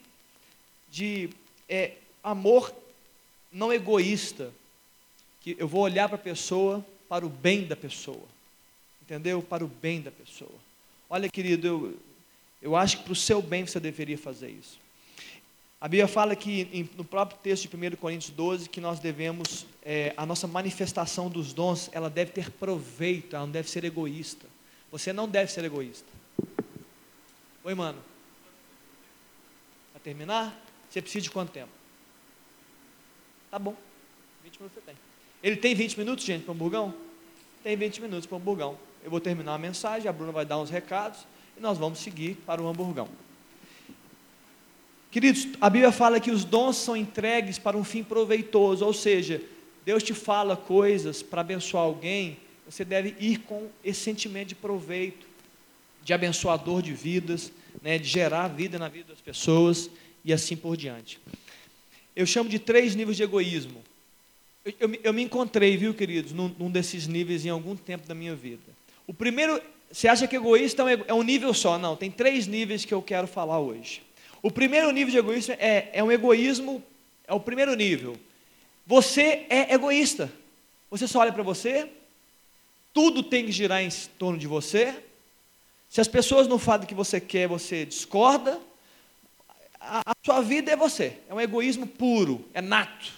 [0.88, 1.28] de
[1.68, 2.74] é, amor
[3.50, 4.52] não egoísta.
[5.40, 8.24] Que eu vou olhar para a pessoa para o bem da pessoa.
[9.02, 9.42] Entendeu?
[9.42, 10.54] Para o bem da pessoa.
[11.10, 11.98] Olha, querido, eu,
[12.62, 14.78] eu acho que para o seu bem você deveria fazer isso.
[15.78, 19.66] A Bíblia fala que em, no próprio texto de 1 Coríntios 12 que nós devemos,
[19.84, 24.46] é, a nossa manifestação dos dons, ela deve ter proveito, ela não deve ser egoísta.
[24.90, 26.08] Você não deve ser egoísta.
[27.62, 27.98] Oi, mano.
[29.92, 30.58] Para terminar,
[30.88, 31.81] você precisa de quanto tempo?
[33.52, 33.76] Tá bom.
[34.44, 34.94] 20 minutos você tem.
[35.42, 36.94] Ele tem 20 minutos, gente, para um burgão?
[37.62, 38.78] Tem 20 minutos para um burgão.
[39.04, 42.34] Eu vou terminar a mensagem, a Bruna vai dar uns recados e nós vamos seguir
[42.46, 43.06] para o hamburgão.
[45.10, 49.42] Queridos, a Bíblia fala que os dons são entregues para um fim proveitoso, ou seja,
[49.84, 55.26] Deus te fala coisas para abençoar alguém, você deve ir com esse sentimento de proveito
[56.02, 59.90] de abençoador de vidas, né, de gerar vida na vida das pessoas
[60.24, 61.20] e assim por diante.
[62.14, 63.82] Eu chamo de três níveis de egoísmo.
[64.64, 68.14] Eu, eu, eu me encontrei, viu, queridos, num, num, desses níveis em algum tempo da
[68.14, 68.62] minha vida.
[69.06, 71.78] O primeiro, você acha que egoísta é, é um nível só?
[71.78, 74.02] Não, tem três níveis que eu quero falar hoje.
[74.42, 76.82] O primeiro nível de egoísmo é, é um egoísmo,
[77.26, 78.16] é o primeiro nível.
[78.86, 80.30] Você é egoísta.
[80.90, 81.88] Você só olha para você,
[82.92, 84.94] tudo tem que girar em torno de você,
[85.92, 88.58] se as pessoas não fazem o que você quer, você discorda,
[89.82, 93.12] a, a sua vida é você, é um egoísmo puro, é nato.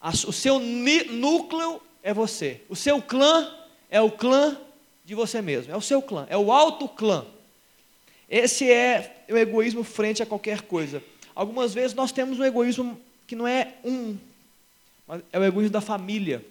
[0.00, 3.54] A, o seu núcleo é você, o seu clã
[3.90, 4.58] é o clã
[5.04, 7.26] de você mesmo, é o seu clã, é o alto clã.
[8.28, 11.02] Esse é o egoísmo frente a qualquer coisa.
[11.34, 14.16] Algumas vezes nós temos um egoísmo que não é um,
[15.06, 16.44] mas é o egoísmo da família.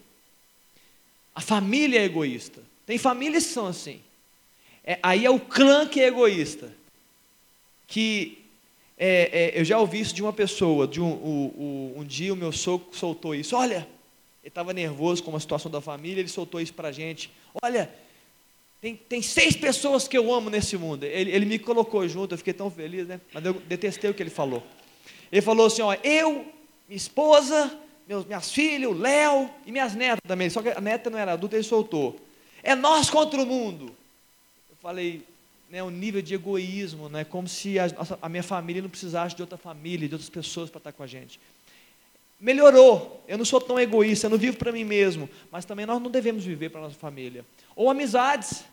[1.35, 2.63] A família é egoísta.
[2.85, 4.01] Tem famílias que são assim.
[4.83, 6.73] É, aí é o clã que é egoísta.
[7.85, 8.43] Que
[8.97, 10.87] é, é, eu já ouvi isso de uma pessoa.
[10.87, 13.55] De um, um dia o meu sogro soltou isso.
[13.55, 13.87] Olha,
[14.43, 17.29] ele estava nervoso com a situação da família, ele soltou isso para a gente.
[17.61, 17.89] Olha,
[18.81, 21.03] tem, tem seis pessoas que eu amo nesse mundo.
[21.03, 23.21] Ele, ele me colocou junto, eu fiquei tão feliz, né?
[23.33, 24.63] Mas eu detestei o que ele falou.
[25.31, 26.45] Ele falou assim: ó, eu,
[26.87, 30.49] minha esposa, meus, minhas filhas, o Léo e minhas netas também.
[30.49, 32.19] Só que a neta não era adulta, ele soltou.
[32.63, 33.95] É nós contra o mundo
[34.87, 35.21] falei,
[35.69, 37.87] né, o nível de egoísmo, né, como se a,
[38.21, 41.07] a minha família não precisasse de outra família, de outras pessoas para estar com a
[41.07, 41.39] gente.
[42.39, 46.01] Melhorou, eu não sou tão egoísta, eu não vivo para mim mesmo, mas também nós
[46.01, 47.43] não devemos viver para nossa família.
[47.75, 48.63] Ou amizades.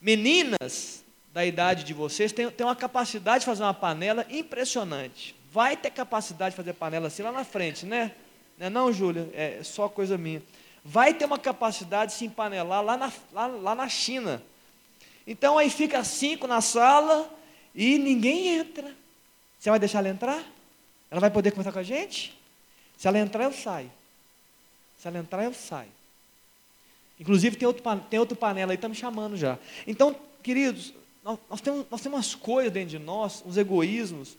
[0.00, 5.34] Meninas da idade de vocês têm, têm uma capacidade de fazer uma panela impressionante.
[5.52, 8.12] Vai ter capacidade de fazer panela assim lá na frente, né?
[8.58, 9.30] Não, é não Júlia?
[9.32, 10.42] É só coisa minha.
[10.84, 14.42] Vai ter uma capacidade de se empanelar lá na, lá, lá na China.
[15.26, 17.32] Então aí fica cinco na sala
[17.74, 18.94] e ninguém entra.
[19.58, 20.44] Você vai deixar ela entrar?
[21.10, 22.36] Ela vai poder conversar com a gente?
[22.96, 23.90] Se ela entrar, eu saio.
[24.98, 25.90] Se ela entrar, eu saio.
[27.18, 29.58] Inclusive tem outro, tem outro panela aí, está me chamando já.
[29.86, 30.92] Então, queridos,
[31.24, 34.36] nós, nós, temos, nós temos umas coisas dentro de nós, uns egoísmos.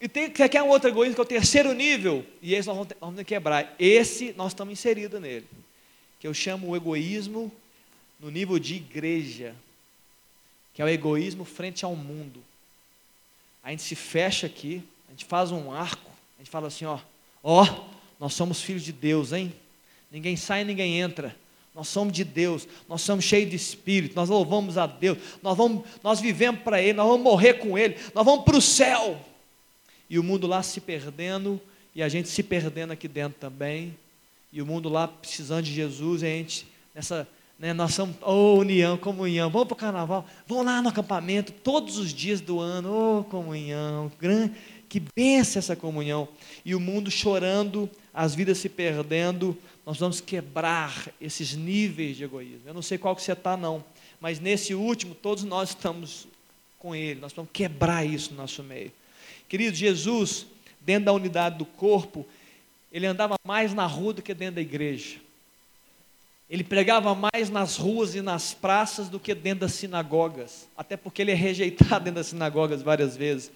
[0.00, 2.76] E tem que é um outro egoísmo, que é o terceiro nível, e esse nós
[2.76, 3.74] vamos, ter, vamos quebrar.
[3.78, 5.46] Esse nós estamos inseridos nele,
[6.18, 7.52] que eu chamo o egoísmo
[8.18, 9.54] no nível de igreja,
[10.74, 12.42] que é o egoísmo frente ao mundo.
[13.62, 16.98] A gente se fecha aqui, a gente faz um arco, a gente fala assim, ó,
[17.42, 17.66] ó,
[18.18, 19.52] nós somos filhos de Deus, hein?
[20.10, 21.34] Ninguém sai, ninguém entra.
[21.74, 25.86] Nós somos de Deus, nós somos cheios de espírito, nós louvamos a Deus, nós, vamos,
[26.02, 29.18] nós vivemos para Ele, nós vamos morrer com Ele, nós vamos para o céu.
[30.10, 31.58] E o mundo lá se perdendo,
[31.94, 33.96] e a gente se perdendo aqui dentro também,
[34.52, 37.26] e o mundo lá precisando de Jesus, e a gente, nessa,
[37.62, 41.96] né, nós somos, oh, união, comunhão, vamos para o carnaval, vamos lá no acampamento, todos
[41.96, 44.54] os dias do ano, oh, comunhão, grande,
[44.88, 46.26] que benção essa comunhão.
[46.64, 52.62] E o mundo chorando, as vidas se perdendo, nós vamos quebrar esses níveis de egoísmo.
[52.66, 53.84] Eu não sei qual que você está, não,
[54.20, 56.26] mas nesse último, todos nós estamos
[56.80, 58.90] com ele, nós vamos quebrar isso no nosso meio.
[59.48, 60.46] Querido, Jesus,
[60.80, 62.26] dentro da unidade do corpo,
[62.90, 65.18] ele andava mais na rua do que dentro da igreja.
[66.52, 71.22] Ele pregava mais nas ruas e nas praças do que dentro das sinagogas, até porque
[71.22, 73.50] ele é rejeitado dentro das sinagogas várias vezes.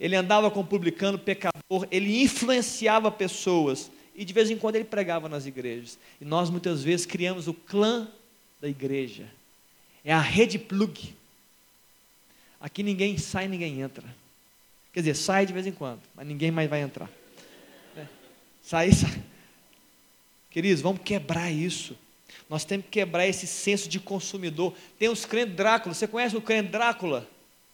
[0.00, 5.28] Ele andava com publicano pecador, ele influenciava pessoas, e de vez em quando ele pregava
[5.28, 6.00] nas igrejas.
[6.20, 8.08] E nós muitas vezes criamos o clã
[8.60, 9.30] da igreja.
[10.04, 11.14] É a rede plug.
[12.60, 14.04] Aqui ninguém sai, ninguém entra.
[14.92, 17.08] Quer dizer, sai de vez em quando, mas ninguém mais vai entrar.
[17.96, 18.04] É.
[18.60, 19.22] Sai, sai.
[20.50, 21.96] Queridos, vamos quebrar isso.
[22.48, 24.74] Nós temos que quebrar esse senso de consumidor.
[24.98, 25.94] Tem os crentes Drácula.
[25.94, 27.28] Você conhece o crente Drácula?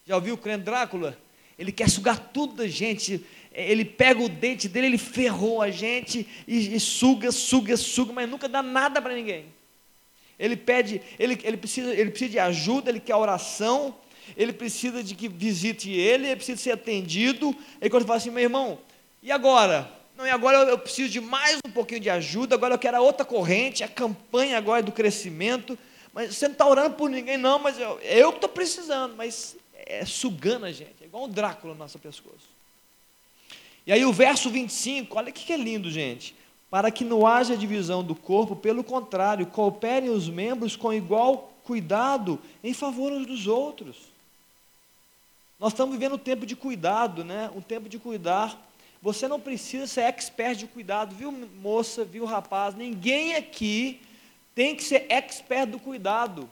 [0.05, 1.17] Já ouviu o crente Drácula?
[1.57, 6.27] Ele quer sugar tudo da gente ele pega o dente dele, ele ferrou a gente
[6.47, 9.45] e, e suga, suga, suga, mas nunca dá nada para ninguém.
[10.39, 13.95] Ele pede, ele, ele, precisa, ele precisa de ajuda, ele quer oração,
[14.35, 17.55] ele precisa de que visite ele, ele precisa ser atendido.
[17.79, 18.79] Aí quando fala assim, meu irmão,
[19.21, 19.89] e agora?
[20.25, 23.25] E agora eu, preciso de mais um pouquinho de ajuda, agora eu quero a outra
[23.25, 25.77] corrente, a campanha agora do crescimento.
[26.13, 30.05] Mas você não está orando por ninguém, não, mas eu, eu estou precisando, mas é
[30.05, 32.53] sugando a gente, é igual um Drácula no nosso pescoço.
[33.85, 36.35] E aí o verso 25, olha que é lindo, gente.
[36.69, 42.39] Para que não haja divisão do corpo, pelo contrário, cooperem os membros com igual cuidado
[42.63, 43.97] em favor uns dos outros.
[45.59, 47.49] Nós estamos vivendo um tempo de cuidado, né?
[47.55, 48.59] Um tempo de cuidar.
[49.03, 52.73] Você não precisa ser expert de cuidado, viu, moça, viu, rapaz?
[52.73, 53.99] Ninguém aqui
[54.55, 56.49] tem que ser expert do cuidado.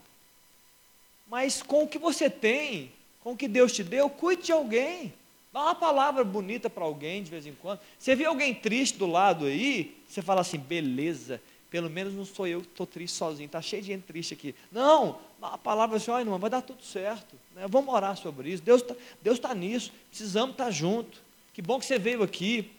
[1.30, 5.14] Mas com o que você tem, com o que Deus te deu, cuide de alguém.
[5.54, 7.80] Dá uma palavra bonita para alguém de vez em quando.
[7.98, 12.46] Você vê alguém triste do lado aí, você fala assim, beleza, pelo menos não sou
[12.48, 14.54] eu que estou triste sozinho, está cheio de gente triste aqui.
[14.70, 17.34] Não, uma palavra assim, olha, não, vai dar tudo certo.
[17.56, 17.66] Né?
[17.70, 18.62] Vamos orar sobre isso.
[18.62, 21.31] Deus está Deus tá nisso, precisamos estar tá junto.
[21.54, 22.72] Que bom que você veio aqui.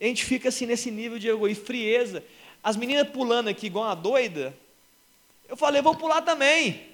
[0.00, 2.22] A gente fica assim nesse nível de egoísmo, frieza.
[2.62, 4.54] As meninas pulando aqui igual uma doida,
[5.48, 6.86] eu falei, vou pular também.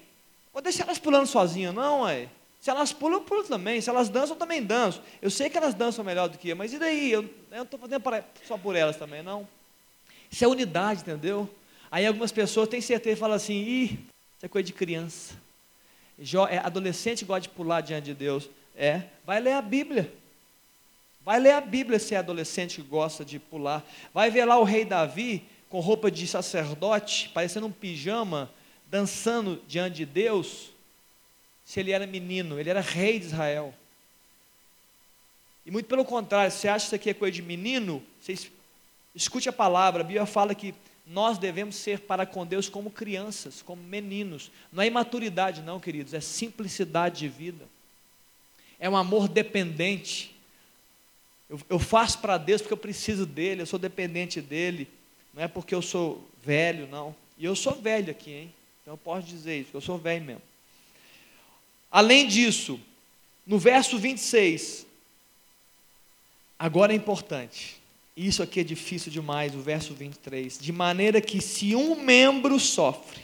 [0.53, 2.29] Vou deixar elas pulando sozinhas, não, é.
[2.61, 3.79] Se elas pulam, eu pulo também.
[3.79, 4.99] Se elas dançam, eu também danço.
[5.21, 7.11] Eu sei que elas dançam melhor do que eu, mas e daí?
[7.11, 8.01] Eu não estou fazendo
[8.47, 9.47] só por elas também, não.
[10.31, 11.47] Isso é unidade, entendeu?
[11.91, 13.85] Aí algumas pessoas têm certeza e falam assim, ih,
[14.35, 15.35] isso é coisa de criança.
[16.49, 18.49] É, adolescente gosta de pular diante de Deus.
[18.75, 20.11] É, vai ler a Bíblia.
[21.25, 23.83] Vai ler a Bíblia se é adolescente que gosta de pular.
[24.13, 28.51] Vai ver lá o rei Davi com roupa de sacerdote, parecendo um pijama,
[28.87, 30.69] dançando diante de Deus
[31.65, 33.73] se ele era menino, ele era rei de Israel.
[35.65, 38.03] E muito pelo contrário, você acha que isso aqui é coisa de menino?
[38.21, 38.37] Você
[39.15, 40.75] escute a palavra, a Bíblia fala que
[41.07, 44.51] nós devemos ser para com Deus como crianças, como meninos.
[44.71, 47.65] Não é imaturidade, não, queridos, é simplicidade de vida.
[48.79, 50.34] É um amor dependente.
[51.49, 54.87] Eu, eu faço para Deus porque eu preciso dele, eu sou dependente dele.
[55.33, 57.15] Não é porque eu sou velho, não.
[57.37, 58.53] E eu sou velho aqui, hein?
[58.81, 60.41] Então eu posso dizer isso, eu sou velho mesmo.
[61.91, 62.79] Além disso,
[63.45, 64.85] no verso 26,
[66.57, 67.77] agora é importante,
[68.15, 73.21] isso aqui é difícil demais, o verso 23, de maneira que se um membro sofre,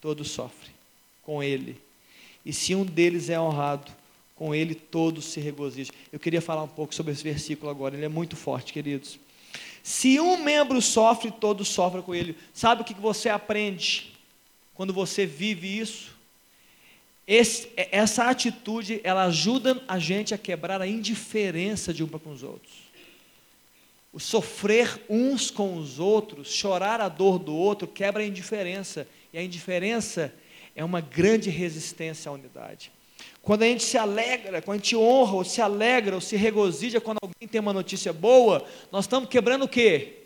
[0.00, 0.72] todos sofrem
[1.22, 1.80] com ele,
[2.44, 3.90] e se um deles é honrado,
[4.38, 5.94] com ele todos se regozijam.
[6.12, 9.18] Eu queria falar um pouco sobre esse versículo agora, ele é muito forte, queridos.
[9.82, 12.36] Se um membro sofre, todos sofrem com ele.
[12.54, 14.12] Sabe o que você aprende
[14.74, 16.16] quando você vive isso?
[17.26, 22.20] Esse, é, essa atitude, ela ajuda a gente a quebrar a indiferença de um para
[22.20, 22.72] com os outros.
[24.12, 29.06] O sofrer uns com os outros, chorar a dor do outro, quebra a indiferença.
[29.32, 30.32] E a indiferença
[30.74, 32.90] é uma grande resistência à unidade.
[33.48, 37.00] Quando a gente se alegra, quando a gente honra, ou se alegra, ou se regozija
[37.00, 40.16] quando alguém tem uma notícia boa, nós estamos quebrando o quê?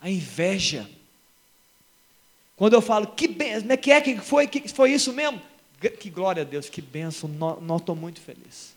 [0.00, 0.88] A inveja.
[2.54, 5.42] Quando eu falo, que benção, né, que é que foi, que foi isso mesmo?
[5.98, 8.72] Que glória a Deus, que benção, nós estou muito feliz.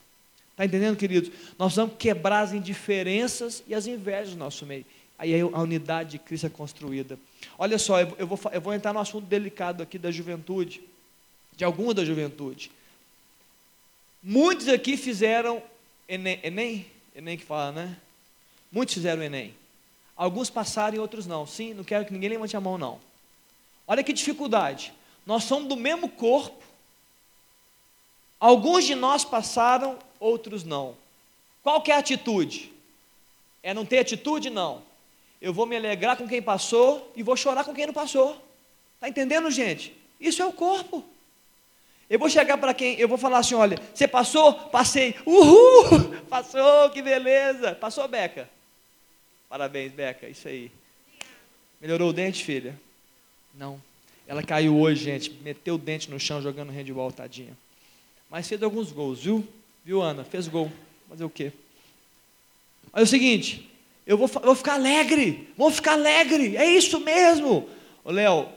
[0.50, 1.30] Está entendendo, queridos?
[1.56, 4.84] Nós vamos quebrar as indiferenças e as invejas do nosso meio.
[5.16, 7.16] Aí a unidade de Cristo é construída.
[7.56, 10.80] Olha só, eu vou, eu vou entrar no assunto delicado aqui da juventude,
[11.56, 12.72] de alguma da juventude.
[14.22, 15.62] Muitos aqui fizeram
[16.08, 16.86] Enem, Enem?
[17.14, 17.96] Enem que fala, né?
[18.70, 19.54] Muitos fizeram Enem.
[20.16, 21.46] Alguns passaram e outros não.
[21.46, 23.00] Sim, não quero que ninguém levante a mão, não.
[23.86, 24.92] Olha que dificuldade.
[25.24, 26.64] Nós somos do mesmo corpo.
[28.38, 30.96] Alguns de nós passaram, outros não.
[31.62, 32.72] Qual que é a atitude?
[33.62, 34.50] É não ter atitude?
[34.50, 34.82] Não.
[35.40, 38.40] Eu vou me alegrar com quem passou e vou chorar com quem não passou.
[38.94, 39.94] Está entendendo, gente?
[40.20, 41.04] Isso é o corpo.
[42.08, 42.98] Eu vou chegar para quem?
[42.98, 44.52] Eu vou falar assim: olha, você passou?
[44.52, 45.14] Passei.
[45.26, 46.16] Uhul!
[46.30, 47.74] Passou, que beleza.
[47.74, 48.48] Passou, Beca?
[49.48, 50.70] Parabéns, Beca, isso aí.
[51.80, 52.78] Melhorou o dente, filha?
[53.54, 53.80] Não.
[54.26, 55.30] Ela caiu hoje, gente.
[55.42, 57.56] Meteu o dente no chão jogando handball, tadinha.
[58.28, 59.46] Mas fez alguns gols, viu?
[59.84, 60.24] Viu, Ana?
[60.24, 60.70] Fez gol.
[61.08, 61.52] Fazer o quê?
[62.92, 63.70] Olha o seguinte,
[64.06, 67.68] eu vou, eu vou ficar alegre, vou ficar alegre, é isso mesmo.
[68.02, 68.48] Ô Léo,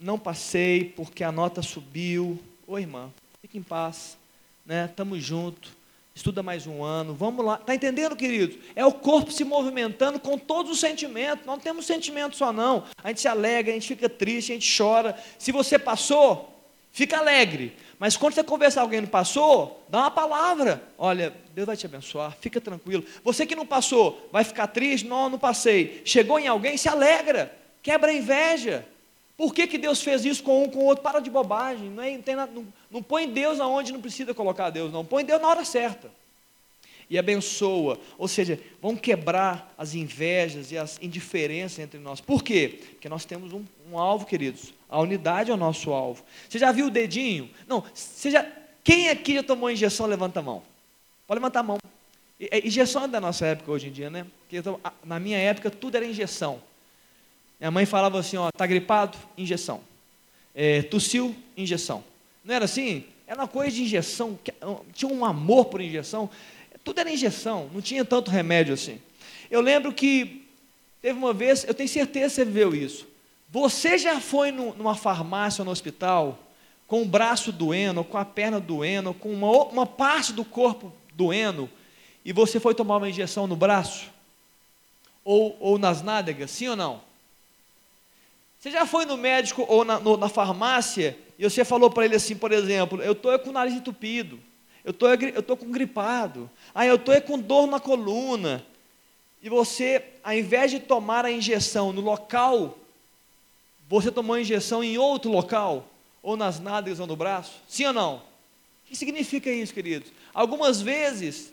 [0.00, 2.38] não passei porque a nota subiu.
[2.70, 4.16] Ô irmã, fique em paz,
[4.64, 4.88] né?
[4.94, 5.76] Tamo junto.
[6.14, 7.56] Estuda mais um ano, vamos lá.
[7.56, 8.58] Tá entendendo, queridos?
[8.76, 11.44] É o corpo se movimentando com todos os sentimentos.
[11.44, 12.84] Não temos sentimento só não.
[13.02, 15.18] A gente se alegra, a gente fica triste, a gente chora.
[15.36, 17.74] Se você passou, fica alegre.
[17.98, 20.80] Mas quando você conversar com alguém que não passou, dá uma palavra.
[20.96, 23.04] Olha, Deus vai te abençoar, fica tranquilo.
[23.24, 25.08] Você que não passou, vai ficar triste?
[25.08, 26.02] Não, não passei.
[26.04, 27.52] Chegou em alguém, se alegra,
[27.82, 28.86] quebra a inveja.
[29.40, 31.02] Por que, que Deus fez isso com um com o outro?
[31.02, 31.88] Para de bobagem.
[31.88, 35.02] Não, é, não, nada, não, não põe Deus aonde não precisa colocar Deus, não.
[35.02, 36.10] Põe Deus na hora certa.
[37.08, 37.98] E abençoa.
[38.18, 42.20] Ou seja, vamos quebrar as invejas e as indiferenças entre nós.
[42.20, 42.80] Por quê?
[42.90, 44.74] Porque nós temos um, um alvo, queridos.
[44.86, 46.22] A unidade é o nosso alvo.
[46.46, 47.48] Você já viu o dedinho?
[47.66, 48.46] Não, você já,
[48.84, 50.04] quem aqui já tomou injeção?
[50.04, 50.62] Levanta a mão.
[51.26, 51.78] Pode levantar a mão.
[52.62, 54.26] Injeção é da nossa época hoje em dia, né?
[54.40, 54.62] Porque
[55.02, 56.60] na minha época tudo era injeção.
[57.60, 59.18] Minha mãe falava assim, ó, tá gripado?
[59.36, 59.82] Injeção.
[60.54, 61.36] É, tossiu?
[61.56, 62.02] Injeção.
[62.42, 63.04] Não era assim?
[63.26, 64.36] Era uma coisa de injeção,
[64.92, 66.28] tinha um amor por injeção.
[66.82, 69.00] Tudo era injeção, não tinha tanto remédio assim.
[69.50, 70.44] Eu lembro que
[71.00, 73.06] teve uma vez, eu tenho certeza que você viveu isso.
[73.50, 76.38] Você já foi no, numa farmácia ou no hospital
[76.86, 81.70] com o braço doendo, com a perna doendo, com uma, uma parte do corpo doendo,
[82.24, 84.08] e você foi tomar uma injeção no braço?
[85.24, 87.09] Ou, ou nas nádegas, sim ou não?
[88.60, 92.14] Você já foi no médico ou na, no, na farmácia e você falou para ele
[92.14, 94.38] assim, por exemplo, eu estou com o nariz entupido,
[94.84, 98.64] eu tô, estou com gripado, ah, eu estou com dor na coluna,
[99.42, 102.76] e você, ao invés de tomar a injeção no local
[103.90, 105.84] você tomou a injeção em outro local,
[106.22, 107.60] ou nas nádegas ou no braço?
[107.66, 108.16] Sim ou não?
[108.18, 108.22] O
[108.86, 110.12] que significa isso, queridos?
[110.32, 111.52] Algumas vezes,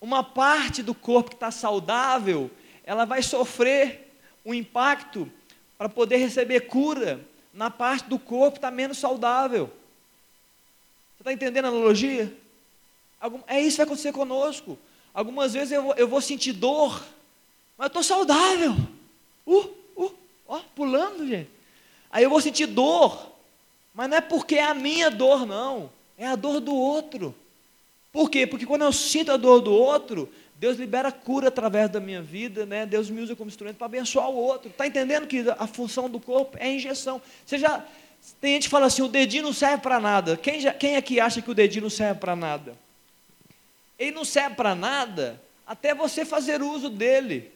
[0.00, 2.50] uma parte do corpo que está saudável,
[2.82, 4.12] ela vai sofrer
[4.44, 5.30] um impacto
[5.78, 7.20] para poder receber cura
[7.52, 9.66] na parte do corpo que está menos saudável.
[11.16, 12.32] Você está entendendo a analogia?
[13.46, 14.78] É isso que vai acontecer conosco.
[15.12, 17.02] Algumas vezes eu vou, eu vou sentir dor,
[17.76, 18.76] mas eu estou saudável.
[19.46, 20.14] Uh, uh,
[20.46, 21.50] ó, pulando, gente.
[22.10, 23.32] Aí eu vou sentir dor,
[23.94, 27.34] mas não é porque é a minha dor, não, é a dor do outro.
[28.12, 28.46] Por quê?
[28.46, 32.64] Porque quando eu sinto a dor do outro, Deus libera cura através da minha vida,
[32.64, 32.86] né?
[32.86, 34.70] Deus me usa como instrumento para abençoar o outro.
[34.70, 37.20] Está entendendo que a função do corpo é injeção?
[37.44, 37.84] Você já
[38.40, 40.36] tem gente que fala assim, o dedinho não serve para nada.
[40.36, 42.76] Quem, já, quem aqui acha que o dedinho não serve para nada?
[43.98, 47.52] Ele não serve para nada até você fazer uso dele.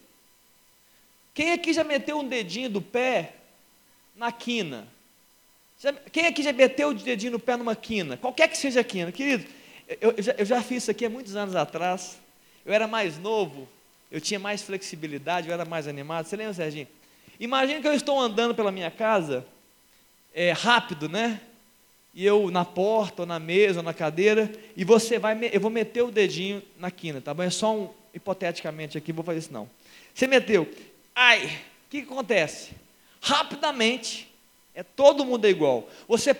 [1.33, 3.35] Quem aqui já meteu um dedinho do pé
[4.14, 4.87] na quina.
[6.12, 8.18] Quem aqui já meteu o dedinho no pé numa quina?
[8.18, 9.11] Qualquer que seja a quina.
[9.11, 9.47] Querido,
[10.01, 12.18] eu, eu, já, eu já fiz isso aqui há muitos anos atrás.
[12.65, 13.69] Eu era mais novo,
[14.11, 16.27] eu tinha mais flexibilidade, eu era mais animado.
[16.27, 16.89] Você lembra, Serginho?
[17.39, 19.47] Imagina que eu estou andando pela minha casa,
[20.35, 21.41] é, rápido, né?
[22.13, 25.71] E eu na porta, ou na mesa, ou na cadeira, e você vai, eu vou
[25.71, 27.43] meter o dedinho na quina, tá bom?
[27.43, 29.71] É só um, hipoteticamente aqui, vou fazer isso não.
[30.15, 30.69] Você meteu,
[31.15, 32.75] ai, o que, que acontece?
[33.21, 34.29] rapidamente,
[34.75, 35.89] é todo mundo é igual.
[36.09, 36.35] Você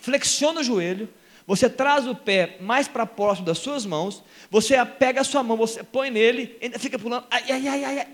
[0.00, 1.08] flexiona o joelho,
[1.48, 5.56] você traz o pé mais para próximo das suas mãos, você pega a sua mão,
[5.56, 8.08] você põe nele, ainda fica pulando, ai, ai, ai, ai.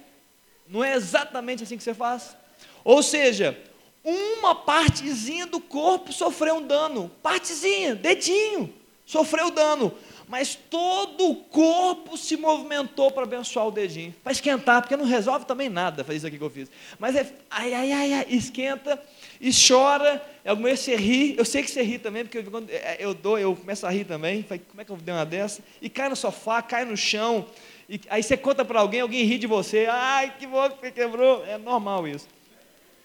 [0.68, 2.36] Não é exatamente assim que você faz?
[2.84, 3.58] Ou seja,
[4.04, 8.72] uma partezinha do corpo sofreu um dano, partezinha, dedinho.
[9.04, 9.92] sofreu dano,
[10.28, 15.44] mas todo o corpo se movimentou para abençoar o dedinho, para esquentar, porque não resolve
[15.44, 16.70] também nada fazer isso aqui que eu fiz.
[16.98, 19.00] Mas é, ai, ai, ai, ai esquenta
[19.40, 20.24] e chora.
[20.44, 23.38] Alguma vez você ri, eu sei que você ri também, porque quando é, eu dou,
[23.38, 24.42] eu começo a rir também.
[24.42, 25.62] como é que eu dei uma dessa?
[25.80, 27.46] E cai no sofá, cai no chão.
[27.88, 29.86] E, aí você conta para alguém, alguém ri de você.
[29.90, 31.44] Ai, que bom que você quebrou.
[31.46, 32.26] É normal isso.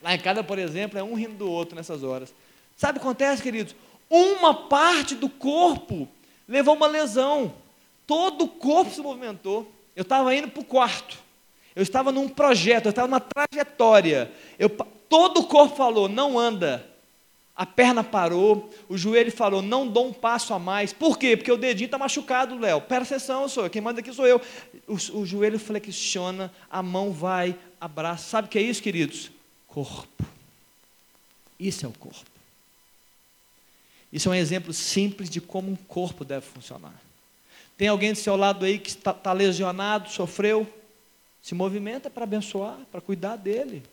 [0.01, 2.33] Lá em casa, por exemplo, é um rindo do outro nessas horas.
[2.77, 3.75] Sabe o que acontece, queridos?
[4.09, 6.07] Uma parte do corpo
[6.49, 7.53] levou uma lesão.
[8.07, 9.71] Todo o corpo se movimentou.
[9.95, 11.17] Eu estava indo para o quarto.
[11.75, 14.31] Eu estava num projeto, eu estava numa trajetória.
[14.57, 14.69] Eu,
[15.07, 16.85] todo o corpo falou: não anda.
[17.55, 20.91] A perna parou, o joelho falou: não dou um passo a mais.
[20.91, 21.37] Por quê?
[21.37, 22.81] Porque o dedinho está machucado, Léo.
[22.81, 23.69] Presta atenção, sou eu.
[23.69, 24.41] Quem manda aqui sou eu.
[24.87, 28.29] O, o joelho flexiona, a mão vai, abraça.
[28.29, 29.29] Sabe o que é isso, queridos?
[29.67, 30.25] Corpo.
[31.59, 32.28] Isso é o corpo.
[34.11, 36.93] Isso é um exemplo simples de como um corpo deve funcionar.
[37.77, 40.67] Tem alguém do seu lado aí que está, lesionado, sofreu?
[41.41, 43.83] Se movimenta para abençoar, para cuidar dele,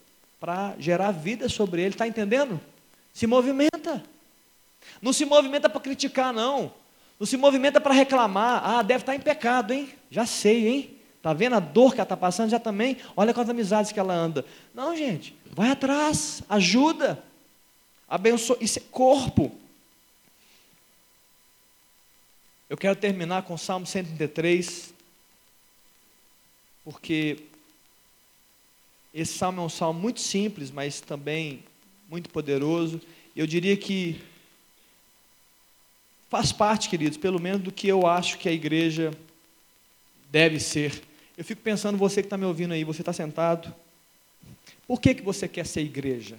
[0.41, 2.61] para gerar vida sobre ele, está entendendo?
[3.13, 4.03] Se movimenta.
[5.01, 6.73] Não se movimenta para criticar, não.
[7.19, 8.61] Não se movimenta para reclamar.
[8.65, 9.89] Ah, deve estar em pecado, hein?
[10.11, 10.91] Já sei, hein?
[11.17, 12.51] Está vendo a dor que ela está passando?
[12.51, 12.97] Já também.
[13.17, 14.45] Olha quantas amizades que ela anda.
[14.75, 15.35] Não, gente.
[15.51, 16.43] Vai atrás.
[16.49, 17.23] Ajuda.
[18.09, 18.59] Abençoa.
[18.61, 19.51] Isso é corpo.
[22.69, 24.93] Eu quero terminar com o Salmo 133,
[26.83, 27.45] porque
[29.15, 31.63] esse salmo é um salmo muito simples, mas também
[32.09, 33.01] muito poderoso.
[33.37, 34.21] Eu diria que
[36.29, 39.13] faz parte, queridos, pelo menos do que eu acho que a igreja
[40.29, 41.01] deve ser.
[41.39, 43.73] Eu fico pensando, você que está me ouvindo aí, você está sentado,
[44.89, 46.37] por que, que você quer ser igreja?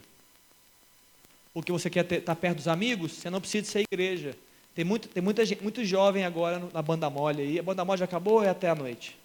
[1.53, 3.13] Porque você quer estar tá perto dos amigos?
[3.13, 4.35] Você não precisa ser igreja.
[4.77, 7.57] Tem, muito, tem muita gente, muito jovem agora na banda mole aí.
[7.57, 9.17] A banda mole já acabou ou é até a noite?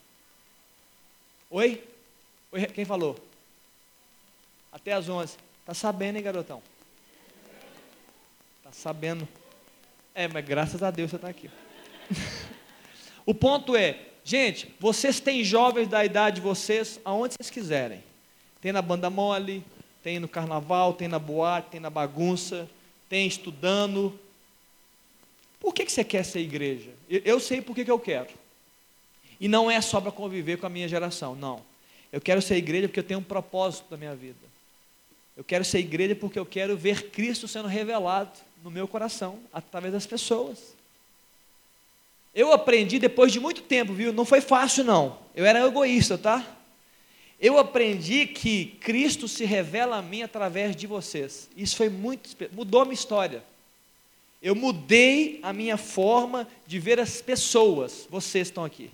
[1.51, 1.85] Oi?
[2.51, 2.65] Oi?
[2.69, 3.19] Quem falou?
[4.73, 5.37] Até às 11.
[5.67, 6.63] Tá sabendo, hein, garotão?
[8.65, 9.29] Tá sabendo.
[10.15, 11.51] É, mas graças a Deus você está aqui.
[13.27, 18.03] o ponto é, gente, vocês têm jovens da idade de vocês aonde vocês quiserem.
[18.63, 19.63] Tem na banda mole,
[20.03, 22.67] tem no carnaval, tem na boate, tem na bagunça,
[23.07, 24.19] tem estudando,
[25.63, 26.91] por que, que você quer ser igreja?
[27.09, 28.31] Eu sei por que, que eu quero.
[29.39, 31.63] E não é só para conviver com a minha geração, não.
[32.11, 34.41] Eu quero ser igreja porque eu tenho um propósito na minha vida.
[35.37, 38.33] Eu quero ser igreja porque eu quero ver Cristo sendo revelado
[38.65, 40.75] no meu coração, através das pessoas.
[42.35, 44.13] Eu aprendi depois de muito tempo, viu?
[44.13, 45.17] Não foi fácil, não.
[45.33, 46.45] Eu era egoísta, tá?
[47.39, 51.49] Eu aprendi que Cristo se revela a mim através de vocês.
[51.57, 52.31] Isso foi muito.
[52.51, 53.45] mudou minha história.
[54.43, 58.09] Eu mudei a minha forma de ver as pessoas.
[58.11, 58.91] Vocês estão aqui.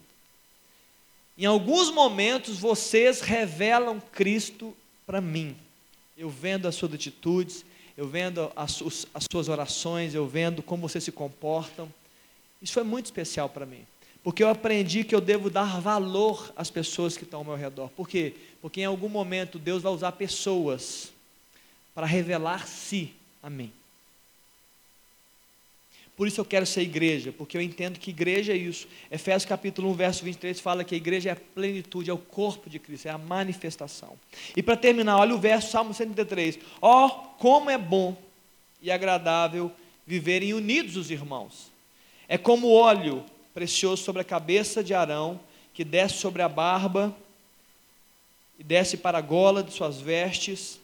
[1.38, 4.76] Em alguns momentos vocês revelam Cristo
[5.06, 5.56] para mim.
[6.16, 7.64] Eu vendo as suas atitudes,
[7.96, 11.90] eu vendo as, as suas orações, eu vendo como vocês se comportam.
[12.60, 13.86] Isso foi muito especial para mim.
[14.22, 17.88] Porque eu aprendi que eu devo dar valor às pessoas que estão ao meu redor.
[17.90, 18.34] Por quê?
[18.60, 21.10] Porque em algum momento Deus vai usar pessoas
[21.94, 23.72] para revelar-se a mim.
[26.18, 28.88] Por isso eu quero ser igreja, porque eu entendo que igreja é isso.
[29.08, 32.68] Efésios capítulo 1, verso 23 fala que a igreja é a plenitude, é o corpo
[32.68, 34.18] de Cristo, é a manifestação.
[34.56, 36.58] E para terminar, olha o verso Salmo 103.
[36.82, 38.20] Ó, oh, como é bom
[38.82, 39.70] e agradável
[40.04, 41.70] viverem unidos os irmãos.
[42.26, 45.38] É como óleo precioso sobre a cabeça de Arão,
[45.72, 47.16] que desce sobre a barba
[48.58, 50.80] e desce para a gola de suas vestes.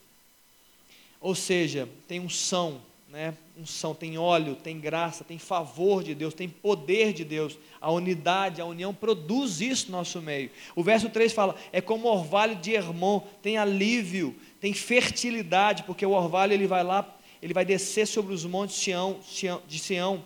[1.20, 6.34] Ou seja, tem um são né, unção, tem óleo, tem graça, tem favor de Deus,
[6.34, 7.56] tem poder de Deus.
[7.80, 10.50] A unidade, a união produz isso no nosso meio.
[10.74, 16.10] O verso 3 fala: é como orvalho de Hermon, tem alívio, tem fertilidade, porque o
[16.10, 19.20] orvalho ele vai lá, ele vai descer sobre os montes Sião,
[19.68, 20.24] de Sião.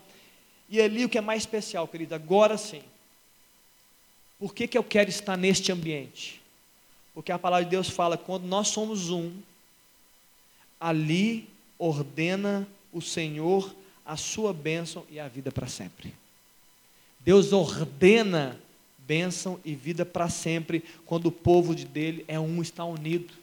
[0.68, 2.82] E ali o que é mais especial, querido, agora sim.
[4.38, 6.40] Por que, que eu quero estar neste ambiente?
[7.12, 9.32] Porque a palavra de Deus fala: quando nós somos um,
[10.80, 11.48] ali
[11.78, 13.74] ordena o Senhor
[14.08, 16.14] a sua bênção e a vida para sempre.
[17.20, 18.58] Deus ordena
[19.06, 23.34] bênção e vida para sempre quando o povo de dele é um, está unido.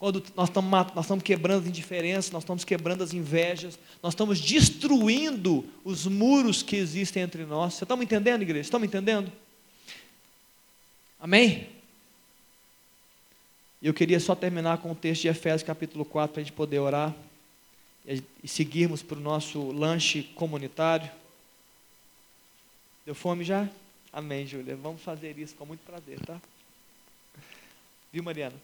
[0.00, 4.40] Quando nós estamos, nós estamos quebrando as indiferenças, nós estamos quebrando as invejas, nós estamos
[4.40, 7.74] destruindo os muros que existem entre nós.
[7.74, 8.62] Você está me entendendo, igreja?
[8.62, 9.30] Estão me entendendo?
[11.20, 11.68] Amém?
[13.80, 16.52] E eu queria só terminar com o texto de Efésios capítulo 4 para a gente
[16.52, 17.14] poder orar
[18.06, 21.10] e seguirmos para o nosso lanche comunitário.
[23.06, 23.68] Deu fome já?
[24.12, 24.76] Amém, Júlia.
[24.76, 26.40] Vamos fazer isso com muito prazer, tá?
[28.12, 28.54] Viu, Mariana?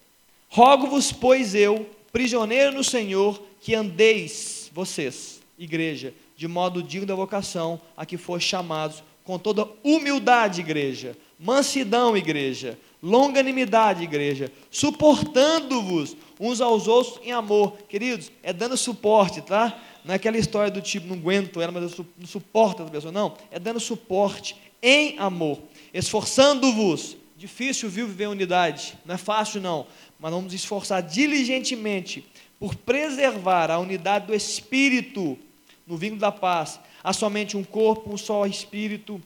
[0.48, 7.80] Rogo-vos, pois eu, prisioneiro no Senhor, que andeis, vocês, igreja, de modo digno da vocação
[7.96, 16.88] a que foste chamados, com toda humildade, igreja, mansidão, igreja, longanimidade, igreja, suportando-vos uns aos
[16.88, 17.76] outros em amor.
[17.86, 19.78] Queridos, é dando suporte, tá?
[20.02, 23.12] Não é aquela história do tipo, não aguento ela, mas eu não suporto essa pessoa.
[23.12, 25.60] Não, é dando suporte em amor,
[25.92, 27.18] esforçando-vos.
[27.36, 28.98] Difícil, viu, viver unidade.
[29.04, 29.86] Não é fácil, não.
[30.18, 32.26] Mas vamos esforçar diligentemente
[32.58, 35.38] por preservar a unidade do Espírito
[35.86, 36.78] no vínculo da paz.
[37.02, 39.20] Há somente um corpo, um só Espírito,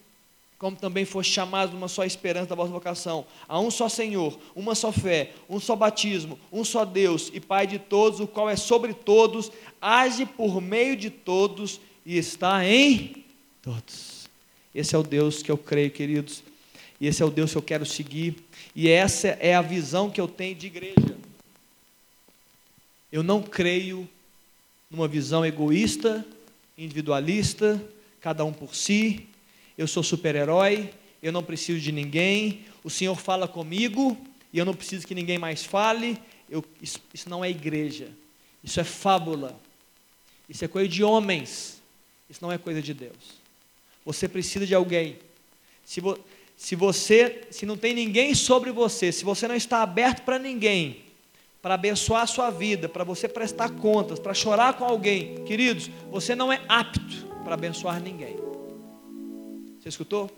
[0.58, 3.26] como também foi chamado uma só esperança da vossa vocação.
[3.48, 7.66] Há um só Senhor, uma só fé, um só batismo, um só Deus e Pai
[7.66, 9.50] de todos, o qual é sobre todos,
[9.80, 13.24] age por meio de todos e está em
[13.60, 14.28] todos.
[14.74, 16.42] Esse é o Deus que eu creio, queridos.
[17.00, 18.36] E esse é o Deus que eu quero seguir.
[18.74, 21.16] E essa é a visão que eu tenho de igreja.
[23.12, 24.08] Eu não creio
[24.90, 26.26] numa visão egoísta,
[26.76, 27.82] individualista,
[28.20, 29.28] cada um por si.
[29.76, 32.64] Eu sou super-herói, eu não preciso de ninguém.
[32.82, 34.16] O Senhor fala comigo
[34.52, 36.18] e eu não preciso que ninguém mais fale.
[36.48, 38.08] Eu, isso, isso não é igreja,
[38.62, 39.58] isso é fábula,
[40.48, 41.82] isso é coisa de homens,
[42.28, 43.42] isso não é coisa de Deus.
[44.04, 45.18] Você precisa de alguém.
[45.84, 46.18] Se, vo,
[46.56, 51.02] se você, se não tem ninguém sobre você, se você não está aberto para ninguém,
[51.62, 56.34] para abençoar a sua vida, para você prestar contas, para chorar com alguém, queridos, você
[56.34, 58.36] não é apto para abençoar ninguém.
[59.84, 60.30] Você escutou?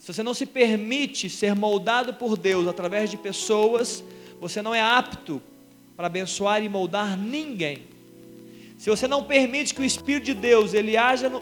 [0.00, 4.02] Se você não se permite ser moldado por Deus através de pessoas,
[4.40, 5.40] você não é apto
[5.96, 7.84] para abençoar e moldar ninguém.
[8.76, 11.40] Se você não permite que o Espírito de Deus ele haja no,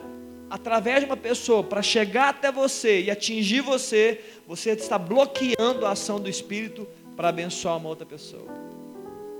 [0.51, 5.93] através de uma pessoa para chegar até você e atingir você, você está bloqueando a
[5.93, 8.45] ação do Espírito para abençoar uma outra pessoa.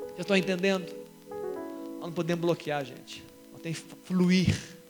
[0.07, 0.91] Vocês estão entendendo?
[1.29, 3.23] Nós não podemos bloquear, gente.
[3.53, 4.82] Nós temos que fluir.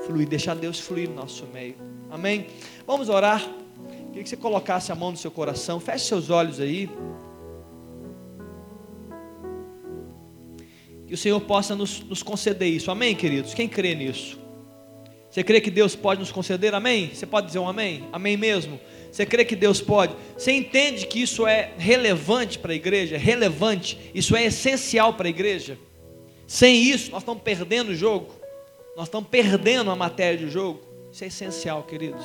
[0.00, 1.76] Fluir, deixar Deus fluir no nosso meio.
[2.10, 2.46] Amém?
[2.86, 3.40] Vamos orar.
[4.08, 5.78] Queria que você colocasse a mão no seu coração.
[5.78, 6.90] Feche seus olhos aí.
[11.06, 12.90] Que o Senhor possa nos, nos conceder isso.
[12.90, 13.54] Amém, queridos?
[13.54, 14.38] Quem crê nisso?
[15.30, 16.74] Você crê que Deus pode nos conceder?
[16.74, 17.10] Amém?
[17.14, 18.04] Você pode dizer um amém?
[18.12, 18.78] Amém mesmo?
[19.10, 20.14] Você crê que Deus pode?
[20.36, 23.16] Você entende que isso é relevante para a igreja?
[23.16, 23.98] Relevante?
[24.14, 25.78] Isso é essencial para a igreja?
[26.46, 28.41] Sem isso, nós estamos perdendo o jogo.
[28.96, 30.80] Nós estamos perdendo a matéria do jogo.
[31.10, 32.24] Isso é essencial, queridos.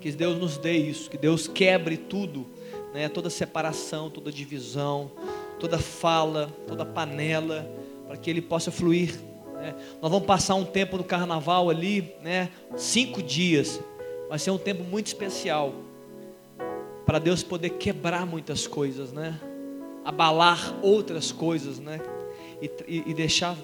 [0.00, 2.46] Que Deus nos dê isso, que Deus quebre tudo,
[2.92, 3.08] né?
[3.08, 5.12] toda separação, toda divisão,
[5.60, 7.70] toda fala, toda panela,
[8.08, 9.16] para que Ele possa fluir
[9.62, 9.76] né?
[10.02, 12.50] Nós vamos passar um tempo no carnaval ali, né?
[12.76, 13.80] cinco dias.
[14.28, 15.72] Vai ser um tempo muito especial
[17.06, 19.38] para Deus poder quebrar muitas coisas, né?
[20.04, 22.00] abalar outras coisas, né?
[22.60, 23.56] e, e, e deixar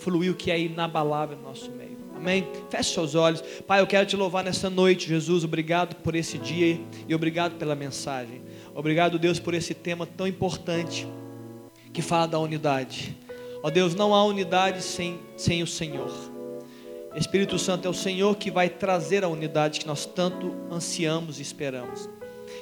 [0.00, 1.98] fluir o que é inabalável no nosso meio.
[2.16, 2.46] Amém?
[2.68, 3.42] Feche seus olhos.
[3.66, 5.44] Pai, eu quero te louvar nessa noite, Jesus.
[5.44, 8.42] Obrigado por esse dia e obrigado pela mensagem.
[8.74, 11.06] Obrigado, Deus, por esse tema tão importante
[11.92, 13.16] que fala da unidade.
[13.62, 16.10] Ó Deus, não há unidade sem, sem o Senhor.
[17.14, 21.42] Espírito Santo é o Senhor que vai trazer a unidade que nós tanto ansiamos e
[21.42, 22.08] esperamos.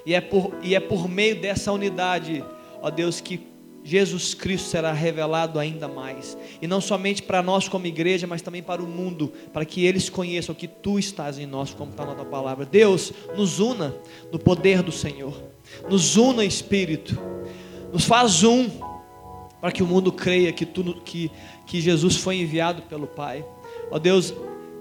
[0.05, 2.45] E é por, e é por meio dessa unidade,
[2.81, 3.47] ó Deus, que
[3.89, 6.37] Jesus Cristo será revelado ainda mais.
[6.61, 10.11] E não somente para nós como igreja, mas também para o mundo, para que eles
[10.11, 12.67] conheçam que Tu estás em nós, como está na Tua palavra.
[12.67, 13.95] Deus, nos una
[14.31, 15.35] no poder do Senhor.
[15.89, 17.19] Nos una, Espírito.
[17.91, 18.69] Nos faz um
[19.59, 21.31] para que o mundo creia que, tudo, que,
[21.67, 23.45] que Jesus foi enviado pelo Pai.
[23.91, 24.35] Ó Deus,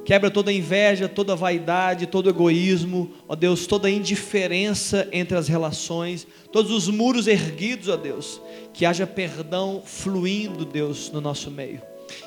[0.08, 6.72] quebra toda inveja, toda vaidade, todo egoísmo, ó Deus, toda indiferença entre as relações, todos
[6.72, 8.41] os muros erguidos, ó Deus,
[8.74, 11.82] que haja perdão fluindo, Deus, no nosso meio,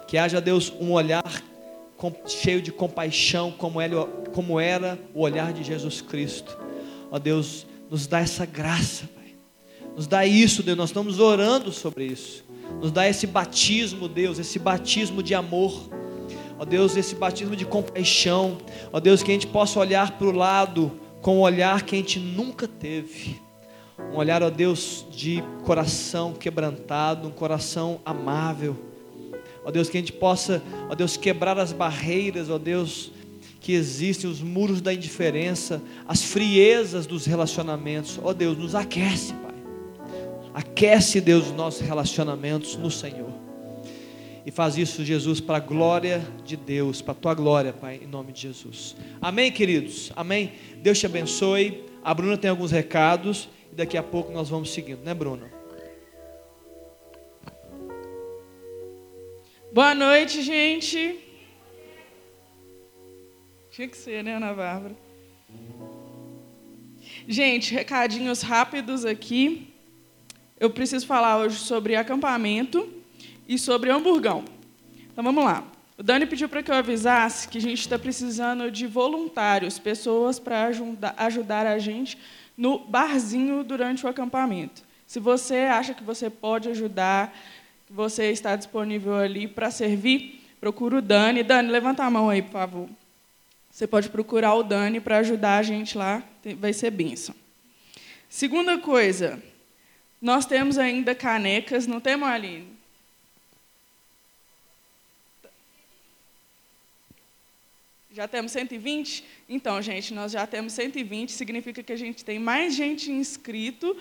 [0.07, 1.43] que haja, Deus, um olhar
[2.27, 3.95] cheio de compaixão, como, ele,
[4.35, 6.59] como era o olhar de Jesus Cristo,
[7.11, 9.09] ó Deus, nos dá essa graça,
[9.97, 12.45] nos dá isso, Deus, nós estamos orando sobre isso.
[12.81, 15.91] Nos dá esse batismo, Deus, esse batismo de amor.
[16.61, 18.59] Ó Deus, esse batismo de compaixão.
[18.93, 20.93] Ó Deus, que a gente possa olhar para o lado
[21.23, 23.41] com um olhar que a gente nunca teve.
[24.13, 28.77] Um olhar, ó Deus, de coração quebrantado, um coração amável.
[29.65, 33.11] Ó Deus, que a gente possa, ó Deus, quebrar as barreiras, ó Deus,
[33.59, 38.21] que existem, os muros da indiferença, as friezas dos relacionamentos.
[38.23, 39.55] Ó Deus, nos aquece, Pai.
[40.53, 43.40] Aquece, Deus, os nossos relacionamentos no Senhor.
[44.51, 48.07] E faz isso, Jesus, para a glória de Deus, para a tua glória, Pai, em
[48.09, 48.97] nome de Jesus.
[49.23, 50.11] Amém, queridos?
[50.17, 50.55] Amém?
[50.79, 51.85] Deus te abençoe.
[52.03, 55.49] A Bruna tem alguns recados e daqui a pouco nós vamos seguindo, né, Bruna?
[59.73, 61.17] Boa noite, gente.
[63.71, 64.97] Tinha que ser, né, Ana Bárbara?
[67.29, 69.73] Gente, recadinhos rápidos aqui.
[70.59, 72.99] Eu preciso falar hoje sobre acampamento
[73.51, 74.45] e sobre hamburgão.
[75.13, 75.65] Então vamos lá.
[75.99, 80.39] O Dani pediu para que eu avisasse que a gente está precisando de voluntários, pessoas
[80.39, 82.17] para ajudar, ajudar a gente
[82.57, 84.85] no barzinho durante o acampamento.
[85.05, 87.37] Se você acha que você pode ajudar,
[87.89, 91.43] que você está disponível ali para servir, procura o Dani.
[91.43, 92.89] Dani, levanta a mão aí, por favor.
[93.69, 96.23] Você pode procurar o Dani para ajudar a gente lá,
[96.57, 97.35] vai ser bênção.
[98.29, 99.43] Segunda coisa,
[100.23, 102.80] nós temos ainda canecas, não temos, Aline?
[108.13, 109.25] Já temos 120?
[109.49, 113.97] Então, gente, nós já temos 120, significa que a gente tem mais gente inscrito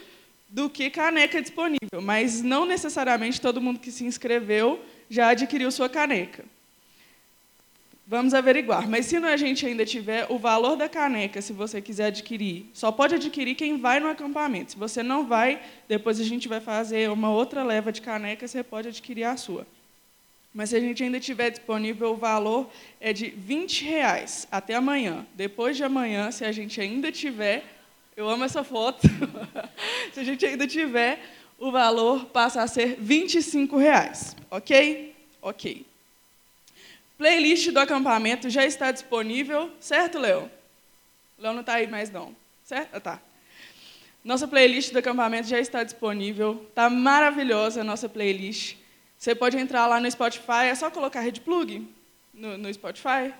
[0.49, 5.87] do que caneca disponível, mas não necessariamente todo mundo que se inscreveu já adquiriu sua
[5.87, 6.43] caneca.
[8.07, 8.89] Vamos averiguar.
[8.89, 12.91] Mas se a gente ainda tiver o valor da caneca, se você quiser adquirir, só
[12.91, 14.71] pode adquirir quem vai no acampamento.
[14.71, 18.63] Se você não vai, depois a gente vai fazer uma outra leva de caneca, você
[18.63, 19.67] pode adquirir a sua.
[20.53, 22.69] Mas se a gente ainda tiver disponível, o valor
[22.99, 25.25] é de 20 reais até amanhã.
[25.33, 27.63] Depois de amanhã, se a gente ainda tiver,
[28.17, 29.07] eu amo essa foto,
[30.11, 31.19] se a gente ainda tiver,
[31.59, 34.35] o valor passa a ser 25 reais.
[34.49, 35.15] Ok?
[35.41, 35.85] Ok.
[37.17, 40.49] Playlist do acampamento já está disponível, certo, Léo?
[41.37, 42.89] Léo não está aí mais não, certo?
[42.93, 43.21] Ah, tá.
[44.23, 48.78] Nossa playlist do acampamento já está disponível, está maravilhosa a nossa playlist.
[49.19, 51.85] Você pode entrar lá no Spotify, é só colocar Red Plug
[52.33, 53.33] no, no Spotify.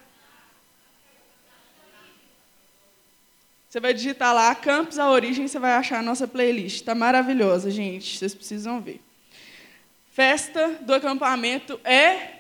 [3.70, 6.82] Você vai digitar lá Campos a Origem, você vai achar a nossa playlist.
[6.82, 8.18] Está maravilhosa, gente.
[8.18, 9.00] Vocês precisam ver.
[10.12, 12.40] Festa do acampamento é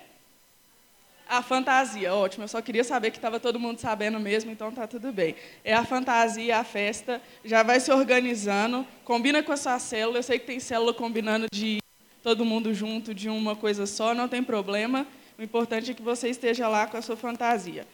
[1.25, 2.13] a fantasia.
[2.13, 5.37] Ótimo, eu só queria saber que estava todo mundo sabendo mesmo, então tá tudo bem.
[5.63, 7.21] É a fantasia, a festa.
[7.45, 8.85] Já vai se organizando.
[9.05, 10.17] Combina com a sua célula.
[10.17, 11.79] Eu sei que tem célula combinando de
[12.23, 15.07] todo mundo junto de uma coisa só, não tem problema.
[15.37, 17.87] O importante é que você esteja lá com a sua fantasia.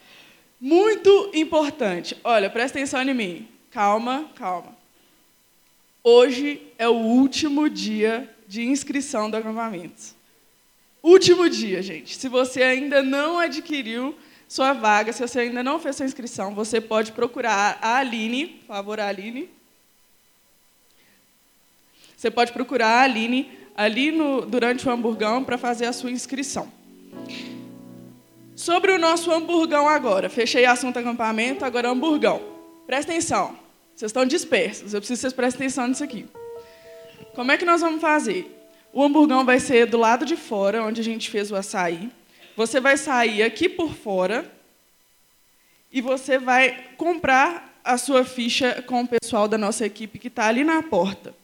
[0.60, 2.18] Muito importante.
[2.24, 3.48] Olha, presta atenção em mim.
[3.72, 4.76] Calma, calma.
[6.04, 10.16] Hoje é o último dia de inscrição do acampamento.
[11.02, 12.16] Último dia, gente.
[12.18, 14.18] Se você ainda não adquiriu
[14.48, 18.68] sua vaga, se você ainda não fez sua inscrição, você pode procurar a Aline, por
[18.68, 19.50] favor, a Aline.
[22.16, 26.72] Você pode procurar a Aline ali no, durante o hamburgão para fazer a sua inscrição.
[28.56, 30.30] Sobre o nosso hamburgão agora.
[30.30, 32.42] Fechei assunto acampamento, agora hamburgão.
[32.88, 33.58] Presta atenção.
[33.94, 34.94] Vocês estão dispersos.
[34.94, 36.26] Eu preciso que vocês prestem atenção nisso aqui.
[37.34, 38.52] Como é que nós vamos fazer?
[38.94, 42.10] O hamburgão vai ser do lado de fora, onde a gente fez o açaí.
[42.56, 44.50] Você vai sair aqui por fora
[45.92, 50.48] e você vai comprar a sua ficha com o pessoal da nossa equipe que está
[50.48, 51.36] ali na porta.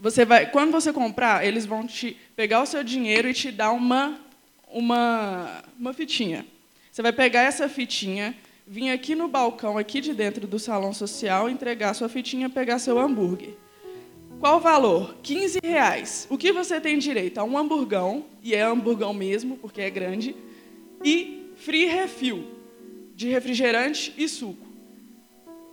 [0.00, 3.70] Você vai, quando você comprar, eles vão te pegar o seu dinheiro e te dar
[3.70, 4.18] uma,
[4.66, 6.46] uma, uma fitinha.
[6.90, 8.34] Você vai pegar essa fitinha,
[8.66, 12.98] vir aqui no balcão, aqui de dentro do salão social, entregar sua fitinha, pegar seu
[12.98, 13.54] hambúrguer.
[14.40, 15.16] Qual o valor?
[15.22, 16.26] 15 reais.
[16.30, 17.36] O que você tem direito?
[17.36, 20.34] A um hamburgão, e é hamburgão mesmo, porque é grande,
[21.04, 22.46] e free refill,
[23.14, 24.69] de refrigerante e suco.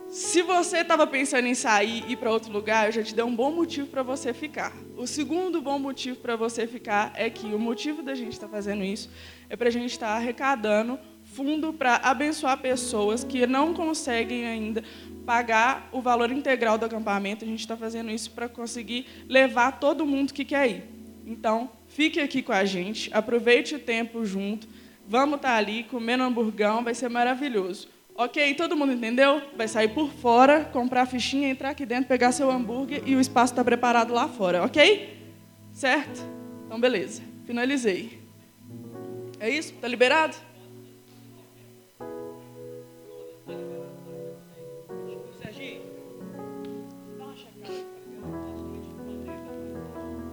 [0.10, 3.26] Se você estava pensando em sair e ir para outro lugar, eu já te dei
[3.26, 4.74] um bom motivo para você ficar.
[4.96, 8.54] O segundo bom motivo para você ficar é que o motivo da gente estar tá
[8.54, 9.10] fazendo isso
[9.50, 14.82] é para a gente estar tá arrecadando fundo para abençoar pessoas que não conseguem ainda
[15.26, 17.44] pagar o valor integral do acampamento.
[17.44, 20.84] A gente está fazendo isso para conseguir levar todo mundo que quer ir.
[21.26, 24.70] Então, fique aqui com a gente, aproveite o tempo junto,
[25.06, 27.90] vamos estar tá ali comendo hamburgão, vai ser maravilhoso.
[28.20, 29.44] Ok, todo mundo entendeu?
[29.56, 33.22] Vai sair por fora, comprar a fichinha, entrar aqui dentro, pegar seu hambúrguer e o
[33.22, 35.16] espaço está preparado lá fora, ok?
[35.72, 36.20] Certo?
[36.66, 37.22] Então, beleza.
[37.46, 38.20] Finalizei.
[39.40, 39.72] É isso?
[39.74, 40.36] Está liberado?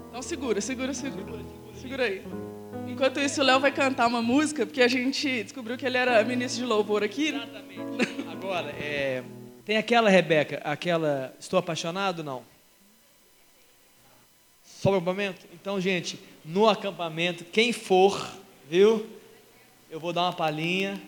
[0.09, 1.43] Então segura, segura, segura.
[1.75, 2.23] Segura aí.
[2.89, 6.23] Enquanto isso, o Léo vai cantar uma música, porque a gente descobriu que ele era
[6.25, 7.29] ministro de louvor aqui.
[7.29, 7.81] Exatamente.
[8.31, 9.23] Agora, é,
[9.65, 12.45] tem aquela, Rebeca, aquela Estou Apaixonado, não?
[14.65, 15.47] Só um momento?
[15.55, 18.29] Então, gente, no acampamento, quem for,
[18.69, 19.07] viu?
[19.91, 21.01] Eu vou dar uma palhinha.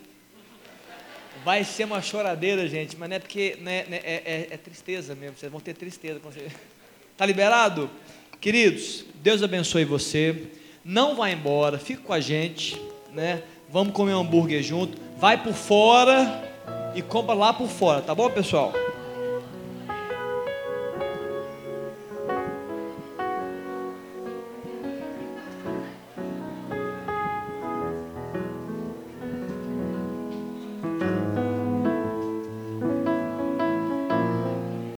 [1.43, 5.13] Vai ser uma choradeira, gente, mas não é porque né, né, é, é, é, tristeza
[5.13, 5.37] mesmo.
[5.37, 6.19] Vocês vão ter tristeza.
[7.15, 7.89] Tá liberado?
[8.39, 10.51] Queridos, Deus abençoe você.
[10.87, 12.81] Não vá embora, fica com a gente,
[13.13, 13.43] né?
[13.69, 14.97] Vamos comer um hambúrguer junto.
[15.17, 16.41] Vai por fora
[16.95, 18.71] e compra lá por fora, tá bom, pessoal?